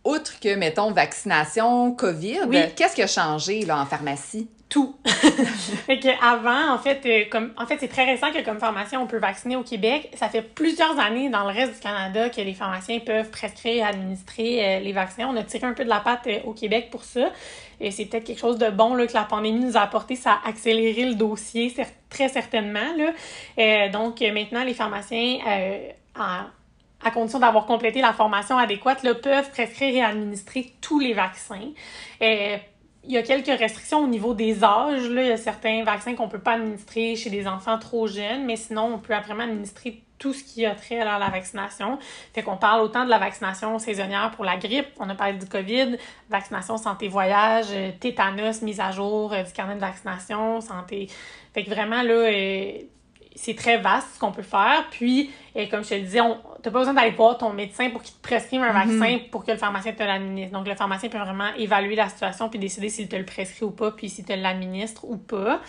outre 0.03 0.39
que, 0.39 0.55
mettons, 0.55 0.91
vaccination, 0.91 1.91
COVID, 1.93 2.73
qu'est-ce 2.75 2.95
qui 2.95 3.03
a 3.03 3.07
changé 3.07 3.65
là, 3.65 3.79
en 3.79 3.85
pharmacie? 3.85 4.47
tout. 4.69 4.95
fait 5.05 5.99
que 5.99 6.09
avant, 6.23 6.73
en 6.73 6.77
fait, 6.77 7.01
euh, 7.05 7.25
comme 7.29 7.51
en 7.57 7.65
fait, 7.65 7.77
c'est 7.79 7.87
très 7.87 8.05
récent 8.05 8.31
que 8.31 8.43
comme 8.45 8.59
pharmacien, 8.59 9.01
on 9.01 9.07
peut 9.07 9.17
vacciner 9.17 9.55
au 9.55 9.63
Québec. 9.63 10.11
Ça 10.15 10.29
fait 10.29 10.43
plusieurs 10.43 10.97
années 10.99 11.29
dans 11.29 11.43
le 11.43 11.53
reste 11.53 11.73
du 11.73 11.79
Canada 11.79 12.29
que 12.29 12.39
les 12.39 12.53
pharmaciens 12.53 12.99
peuvent 12.99 13.29
prescrire 13.31 13.73
et 13.73 13.81
administrer 13.83 14.63
euh, 14.63 14.79
les 14.79 14.93
vaccins. 14.93 15.27
On 15.27 15.35
a 15.35 15.43
tiré 15.43 15.65
un 15.65 15.73
peu 15.73 15.83
de 15.83 15.89
la 15.89 15.99
patte 15.99 16.27
euh, 16.27 16.39
au 16.45 16.53
Québec 16.53 16.89
pour 16.91 17.03
ça. 17.03 17.31
Et 17.81 17.91
c'est 17.91 18.05
peut-être 18.05 18.25
quelque 18.25 18.39
chose 18.39 18.59
de 18.59 18.69
bon 18.69 18.93
là, 18.93 19.07
que 19.07 19.13
la 19.13 19.23
pandémie 19.23 19.59
nous 19.59 19.75
a 19.75 19.81
apporté. 19.81 20.15
Ça 20.15 20.39
a 20.43 20.49
accéléré 20.49 21.05
le 21.05 21.15
dossier, 21.15 21.73
très 22.09 22.29
certainement. 22.29 22.79
Là. 22.97 23.87
donc 23.87 24.19
maintenant, 24.19 24.65
les 24.65 24.73
pharmaciens, 24.73 25.39
à, 26.13 26.47
à 27.03 27.11
condition 27.11 27.39
d'avoir 27.39 27.65
complété 27.65 28.01
la 28.01 28.13
formation 28.13 28.57
adéquate, 28.57 29.03
là, 29.03 29.15
peuvent 29.15 29.49
prescrire 29.51 29.95
et 29.95 30.01
administrer 30.01 30.73
tous 30.81 30.99
les 30.99 31.13
vaccins 31.13 31.71
il 33.03 33.13
y 33.13 33.17
a 33.17 33.23
quelques 33.23 33.47
restrictions 33.47 34.03
au 34.03 34.07
niveau 34.07 34.33
des 34.33 34.63
âges. 34.63 35.09
Là. 35.09 35.23
Il 35.23 35.27
y 35.29 35.31
a 35.31 35.37
certains 35.37 35.83
vaccins 35.83 36.15
qu'on 36.15 36.25
ne 36.25 36.31
peut 36.31 36.39
pas 36.39 36.53
administrer 36.53 37.15
chez 37.15 37.29
des 37.29 37.47
enfants 37.47 37.79
trop 37.79 38.07
jeunes, 38.07 38.45
mais 38.45 38.55
sinon, 38.55 38.93
on 38.93 38.99
peut 38.99 39.15
vraiment 39.15 39.43
administrer 39.43 40.03
tout 40.17 40.33
ce 40.33 40.43
qui 40.43 40.65
a 40.65 40.75
trait 40.75 40.99
à 40.99 41.17
la 41.17 41.29
vaccination. 41.29 41.97
Fait 42.33 42.43
qu'on 42.43 42.57
parle 42.57 42.81
autant 42.81 43.05
de 43.05 43.09
la 43.09 43.17
vaccination 43.17 43.79
saisonnière 43.79 44.31
pour 44.35 44.43
la 44.43 44.57
grippe, 44.57 44.87
on 44.99 45.09
a 45.09 45.15
parlé 45.15 45.37
du 45.37 45.45
COVID, 45.45 45.97
vaccination 46.29 46.75
santé 46.75 47.07
voyage, 47.07 47.67
euh, 47.71 47.91
tétanos, 47.97 48.61
mise 48.61 48.81
à 48.81 48.91
jour 48.91 49.31
euh, 49.31 49.43
du 49.43 49.53
carnet 49.53 49.75
de 49.75 49.79
vaccination, 49.79 50.59
santé. 50.59 51.07
Fait 51.53 51.63
que 51.63 51.69
vraiment, 51.69 52.01
là, 52.01 52.11
euh, 52.11 52.71
c'est 53.33 53.55
très 53.55 53.77
vaste 53.77 54.15
ce 54.15 54.19
qu'on 54.19 54.33
peut 54.33 54.41
faire. 54.41 54.87
Puis, 54.91 55.31
comme 55.71 55.83
je 55.85 55.89
te 55.89 55.95
le 55.95 56.01
disais, 56.01 56.19
n'as 56.65 56.71
pas 56.71 56.79
besoin 56.79 56.93
d'aller 56.93 57.11
voir 57.11 57.37
ton 57.37 57.53
médecin 57.53 57.89
pour 57.89 58.01
qu'il 58.01 58.15
te 58.15 58.21
prescrive 58.21 58.61
un 58.61 58.73
mhm. 58.73 58.99
vaccin 58.99 59.19
pour 59.31 59.45
que 59.45 59.51
le 59.51 59.57
pharmacien 59.57 59.93
te 59.93 60.03
l'administre. 60.03 60.57
Donc, 60.57 60.67
le 60.67 60.75
pharmacien 60.75 61.09
peut 61.09 61.17
vraiment 61.17 61.49
évaluer 61.57 61.95
la 61.95 62.09
situation 62.09 62.49
puis 62.49 62.59
décider 62.59 62.89
s'il 62.89 63.07
te 63.07 63.15
le 63.15 63.25
prescrit 63.25 63.65
ou 63.65 63.71
pas, 63.71 63.91
puis 63.91 64.09
s'il 64.09 64.25
te 64.25 64.33
l'administre 64.33 65.05
ou 65.05 65.17
pas. 65.17 65.61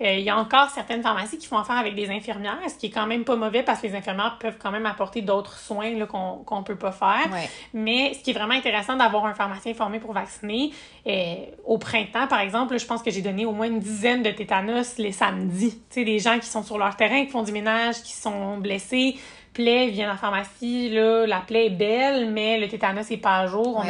Euh, 0.00 0.14
il 0.14 0.20
y 0.20 0.30
a 0.30 0.36
encore 0.36 0.70
certaines 0.70 1.02
pharmacies 1.02 1.38
qui 1.38 1.46
font 1.46 1.58
affaire 1.58 1.76
avec 1.76 1.94
des 1.94 2.10
infirmières, 2.10 2.58
ce 2.68 2.74
qui 2.74 2.86
est 2.86 2.90
quand 2.90 3.06
même 3.06 3.24
pas 3.24 3.36
mauvais 3.36 3.62
parce 3.62 3.80
que 3.80 3.86
les 3.86 3.94
infirmières 3.94 4.38
peuvent 4.38 4.58
quand 4.58 4.70
même 4.70 4.86
apporter 4.86 5.22
d'autres 5.22 5.58
soins 5.58 5.92
qu'on 6.06 6.58
ne 6.58 6.64
peut 6.64 6.76
pas 6.76 6.92
faire. 6.92 7.28
Mais 7.74 8.14
ce 8.14 8.22
qui 8.22 8.30
est 8.30 8.34
vraiment 8.34 8.54
intéressant 8.54 8.96
d'avoir 8.96 9.26
un 9.26 9.34
pharmacien 9.34 9.74
formé 9.74 9.98
pour 9.98 10.12
vacciner, 10.12 10.72
euh, 11.06 11.34
au 11.64 11.78
printemps, 11.78 12.26
par 12.28 12.40
exemple, 12.40 12.78
je 12.78 12.86
pense 12.86 13.02
que 13.02 13.10
j'ai 13.10 13.22
donné 13.22 13.46
au 13.46 13.52
moins 13.52 13.66
une 13.66 13.80
dizaine 13.80 14.22
de 14.22 14.30
tétanos 14.30 14.98
les 14.98 15.12
samedis. 15.12 15.82
Tu 15.90 16.00
sais, 16.00 16.04
des 16.04 16.18
gens 16.18 16.38
qui 16.38 16.46
sont 16.46 16.62
sur 16.62 16.78
leur 16.78 16.96
terrain, 16.96 17.24
qui 17.24 17.30
font 17.30 17.42
du 17.42 17.52
ménage, 17.52 18.02
qui 18.02 18.12
sont 18.12 18.58
blessés, 18.58 19.16
plaie 19.58 19.88
vient 19.88 20.12
en 20.12 20.16
pharmacie, 20.16 20.88
là, 20.90 21.26
la 21.26 21.40
plaie 21.40 21.66
est 21.66 21.70
belle, 21.70 22.30
mais 22.30 22.60
le 22.60 22.68
tétanos 22.68 23.10
n'est 23.10 23.16
pas 23.16 23.40
à 23.40 23.46
jour. 23.48 23.84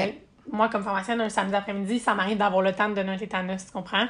moi, 0.50 0.70
comme 0.70 0.82
pharmacienne, 0.82 1.20
un 1.20 1.28
samedi 1.28 1.54
après-midi, 1.54 1.98
ça 1.98 2.14
m'arrive 2.14 2.38
d'avoir 2.38 2.62
le 2.62 2.72
temps 2.72 2.88
de 2.88 2.94
donner 2.94 3.12
un 3.12 3.18
tétanos, 3.18 3.66
tu 3.66 3.72
comprends? 3.72 4.06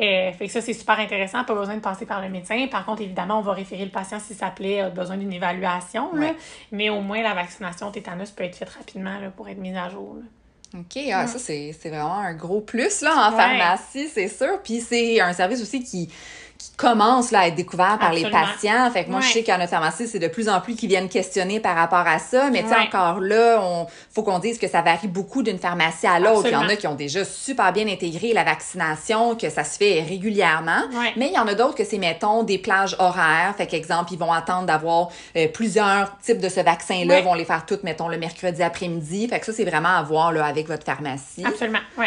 Euh, 0.00 0.32
fait 0.32 0.46
que 0.46 0.52
ça, 0.52 0.60
c'est 0.60 0.72
super 0.72 0.98
intéressant, 0.98 1.44
pas 1.44 1.54
besoin 1.54 1.76
de 1.76 1.80
passer 1.80 2.04
par 2.04 2.20
le 2.20 2.28
médecin. 2.28 2.66
Par 2.68 2.84
contre, 2.84 3.02
évidemment, 3.02 3.38
on 3.38 3.42
va 3.42 3.52
référer 3.52 3.84
le 3.84 3.92
patient 3.92 4.18
si 4.18 4.34
sa 4.34 4.50
plaie 4.50 4.80
a 4.80 4.90
besoin 4.90 5.16
d'une 5.16 5.32
évaluation, 5.32 6.10
mais 6.72 6.90
au 6.90 7.00
moins 7.00 7.22
la 7.22 7.34
vaccination 7.34 7.92
tétanos 7.92 8.32
peut 8.32 8.42
être 8.42 8.56
faite 8.56 8.70
rapidement 8.70 9.20
là, 9.20 9.30
pour 9.30 9.48
être 9.48 9.58
mise 9.58 9.76
à 9.76 9.88
jour. 9.88 10.16
OK, 10.74 10.98
ah, 11.12 11.26
ça, 11.28 11.38
c'est 11.38 11.72
vraiment 11.84 12.18
un 12.18 12.34
gros 12.34 12.60
plus 12.60 13.02
là, 13.02 13.28
en 13.28 13.36
pharmacie, 13.36 14.08
c'est 14.08 14.28
sûr. 14.28 14.60
Puis 14.62 14.80
c'est 14.80 15.20
un 15.20 15.32
service 15.32 15.62
aussi 15.62 15.82
qui 15.82 16.10
qui 16.58 16.70
commence 16.76 17.30
là, 17.30 17.40
à 17.40 17.46
être 17.46 17.54
découvert 17.54 17.98
par 18.00 18.12
les 18.12 18.28
patients. 18.28 18.90
Fait 18.90 19.04
que 19.04 19.10
moi, 19.10 19.20
je 19.20 19.28
sais 19.28 19.42
qu'à 19.44 19.56
notre 19.56 19.70
pharmacie, 19.70 20.08
c'est 20.08 20.18
de 20.18 20.26
plus 20.26 20.48
en 20.48 20.60
plus 20.60 20.74
qui 20.74 20.88
viennent 20.88 21.08
questionner 21.08 21.60
par 21.60 21.76
rapport 21.76 22.06
à 22.06 22.18
ça. 22.18 22.50
Mais 22.50 22.62
tu 22.62 22.68
sais, 22.68 22.76
encore 22.76 23.20
là, 23.20 23.60
on 23.62 23.86
faut 24.12 24.24
qu'on 24.24 24.40
dise 24.40 24.58
que 24.58 24.66
ça 24.66 24.82
varie 24.82 25.06
beaucoup 25.06 25.44
d'une 25.44 25.58
pharmacie 25.58 26.08
à 26.08 26.18
l'autre. 26.18 26.48
Il 26.48 26.52
y 26.52 26.56
en 26.56 26.68
a 26.68 26.74
qui 26.74 26.88
ont 26.88 26.96
déjà 26.96 27.24
super 27.24 27.72
bien 27.72 27.86
intégré 27.86 28.32
la 28.32 28.42
vaccination, 28.42 29.36
que 29.36 29.50
ça 29.50 29.62
se 29.62 29.78
fait 29.78 30.02
régulièrement. 30.02 30.82
Mais 31.16 31.28
il 31.28 31.34
y 31.34 31.38
en 31.38 31.46
a 31.46 31.54
d'autres 31.54 31.76
que 31.76 31.84
c'est, 31.84 31.98
mettons, 31.98 32.42
des 32.42 32.58
plages 32.58 32.96
horaires. 32.98 33.54
Fait 33.56 33.68
qu'exemple, 33.68 34.12
ils 34.12 34.18
vont 34.18 34.32
attendre 34.32 34.66
d'avoir 34.66 35.10
euh, 35.36 35.46
plusieurs 35.46 36.18
types 36.18 36.40
de 36.40 36.48
ce 36.48 36.60
vaccin-là, 36.60 37.20
vont 37.20 37.34
les 37.34 37.44
faire 37.44 37.64
toutes, 37.66 37.84
mettons, 37.84 38.08
le 38.08 38.18
mercredi 38.18 38.62
après-midi. 38.62 39.28
Fait 39.28 39.38
que 39.38 39.46
ça, 39.46 39.52
c'est 39.52 39.64
vraiment 39.64 39.96
à 39.96 40.02
voir 40.02 40.32
là, 40.32 40.44
avec 40.44 40.66
votre 40.66 40.84
pharmacie. 40.84 41.44
Absolument, 41.44 41.78
oui. 41.96 42.06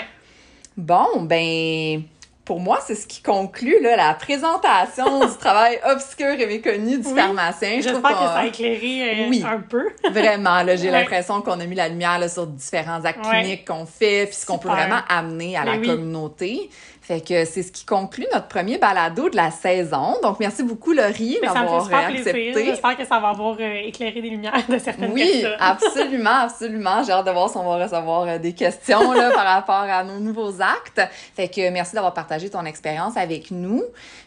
Bon, 0.78 1.22
ben 1.22 2.04
pour 2.52 2.60
moi, 2.60 2.80
c'est 2.86 2.96
ce 2.96 3.08
qui 3.08 3.22
conclut 3.22 3.82
là, 3.82 3.96
la 3.96 4.14
présentation 4.14 5.22
du 5.26 5.38
travail 5.38 5.80
obscur 5.90 6.32
et 6.32 6.46
méconnu 6.46 6.98
du 6.98 7.16
pharmacien. 7.16 7.80
J'espère 7.80 8.02
que 8.02 8.10
ça 8.10 8.40
a 8.40 8.46
éclairé 8.46 9.22
euh, 9.24 9.46
un 9.46 9.62
peu. 9.62 9.86
vraiment, 10.12 10.62
là, 10.62 10.76
j'ai 10.76 10.92
l'impression 10.92 11.42
qu'on 11.42 11.62
a 11.62 11.66
mis 11.66 11.76
la 11.76 11.88
lumière 11.88 12.20
là, 12.20 12.28
sur 12.28 12.46
différents 12.46 13.06
actes 13.06 13.22
cliniques 13.22 13.66
qu'on 13.66 13.86
fait, 13.86 14.26
puis 14.26 14.36
ce 14.36 14.46
qu'on 14.46 14.58
peut 14.58 14.68
vraiment 14.68 15.00
amener 15.08 15.56
à 15.56 15.64
la 15.64 15.78
communauté. 15.78 16.70
Fait 17.12 17.20
que 17.20 17.46
c'est 17.46 17.64
ce 17.64 17.72
qui 17.72 17.84
conclut 17.84 18.28
notre 18.32 18.48
premier 18.48 18.78
balado 18.78 19.28
de 19.28 19.36
la 19.36 19.50
saison. 19.50 20.18
Donc, 20.22 20.40
merci 20.40 20.62
beaucoup, 20.62 20.94
Laurie, 20.94 21.40
d'avoir 21.42 21.92
accepté. 21.92 22.54
J'espère 22.54 22.96
que 22.96 23.06
ça 23.06 23.20
va 23.20 23.30
avoir 23.30 23.58
euh, 23.60 23.74
éclairé 23.84 24.22
des 24.22 24.30
lumières 24.30 24.54
de 24.70 24.78
certaines 24.78 25.12
oui, 25.12 25.30
Oui, 25.44 25.46
absolument, 25.60 26.44
absolument. 26.44 27.04
J'ai 27.04 27.12
hâte 27.12 27.26
de 27.26 27.32
voir 27.32 27.50
si 27.50 27.58
on 27.58 27.64
va 27.64 27.84
recevoir 27.84 28.28
euh, 28.28 28.38
des 28.38 28.54
questions 28.54 29.12
là, 29.14 29.32
par 29.32 29.46
rapport 29.46 29.92
à 29.92 30.04
nos 30.04 30.20
nouveaux 30.20 30.62
actes. 30.62 31.02
Fait 31.36 31.48
que 31.48 31.72
merci 31.72 31.96
d'avoir 31.96 32.14
partagé 32.14 32.41
ton 32.50 32.66
expérience 32.66 33.18
avec 33.18 33.52
nous. 33.52 33.84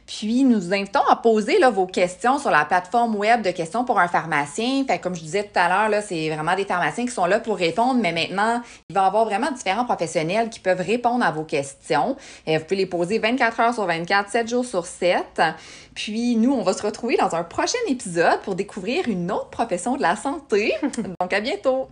Puis, 0.06 0.44
nous 0.44 0.60
vous 0.60 0.74
invitons 0.74 1.04
à 1.08 1.16
poser 1.16 1.58
vos 1.72 1.86
questions 1.86 2.38
sur 2.38 2.50
la 2.50 2.64
plateforme 2.64 3.16
web 3.16 3.42
de 3.42 3.50
questions 3.50 3.84
pour 3.84 3.98
un 3.98 4.08
pharmacien. 4.08 4.84
Comme 5.02 5.14
je 5.14 5.22
disais 5.22 5.44
tout 5.44 5.58
à 5.58 5.88
l'heure, 5.88 6.02
c'est 6.02 6.28
vraiment 6.30 6.54
des 6.54 6.64
pharmaciens 6.64 7.06
qui 7.06 7.12
sont 7.12 7.26
là 7.26 7.40
pour 7.40 7.56
répondre, 7.56 8.00
mais 8.00 8.12
maintenant, 8.12 8.62
il 8.88 8.94
va 8.94 9.04
y 9.04 9.06
avoir 9.06 9.24
vraiment 9.24 9.50
différents 9.50 9.84
professionnels 9.84 10.50
qui 10.50 10.60
peuvent 10.60 10.80
répondre 10.80 11.24
à 11.24 11.30
vos 11.30 11.44
questions. 11.44 12.16
Et 12.46 12.58
vous 12.58 12.64
pouvez 12.64 12.76
les 12.76 12.86
poser 12.86 13.18
24 13.18 13.60
heures 13.60 13.74
sur 13.74 13.86
24, 13.86 14.30
7 14.30 14.48
jours 14.48 14.64
sur 14.64 14.86
7. 14.86 15.42
Puis, 15.94 16.36
nous, 16.36 16.52
on 16.52 16.62
va 16.62 16.72
se 16.72 16.82
retrouver 16.82 17.16
dans 17.16 17.34
un 17.34 17.44
prochain 17.44 17.78
épisode 17.88 18.40
pour 18.42 18.54
découvrir 18.54 19.08
une 19.08 19.30
autre 19.30 19.50
profession 19.50 19.96
de 19.96 20.02
la 20.02 20.16
santé. 20.16 20.74
Donc, 21.20 21.32
à 21.32 21.40
bientôt! 21.40 21.88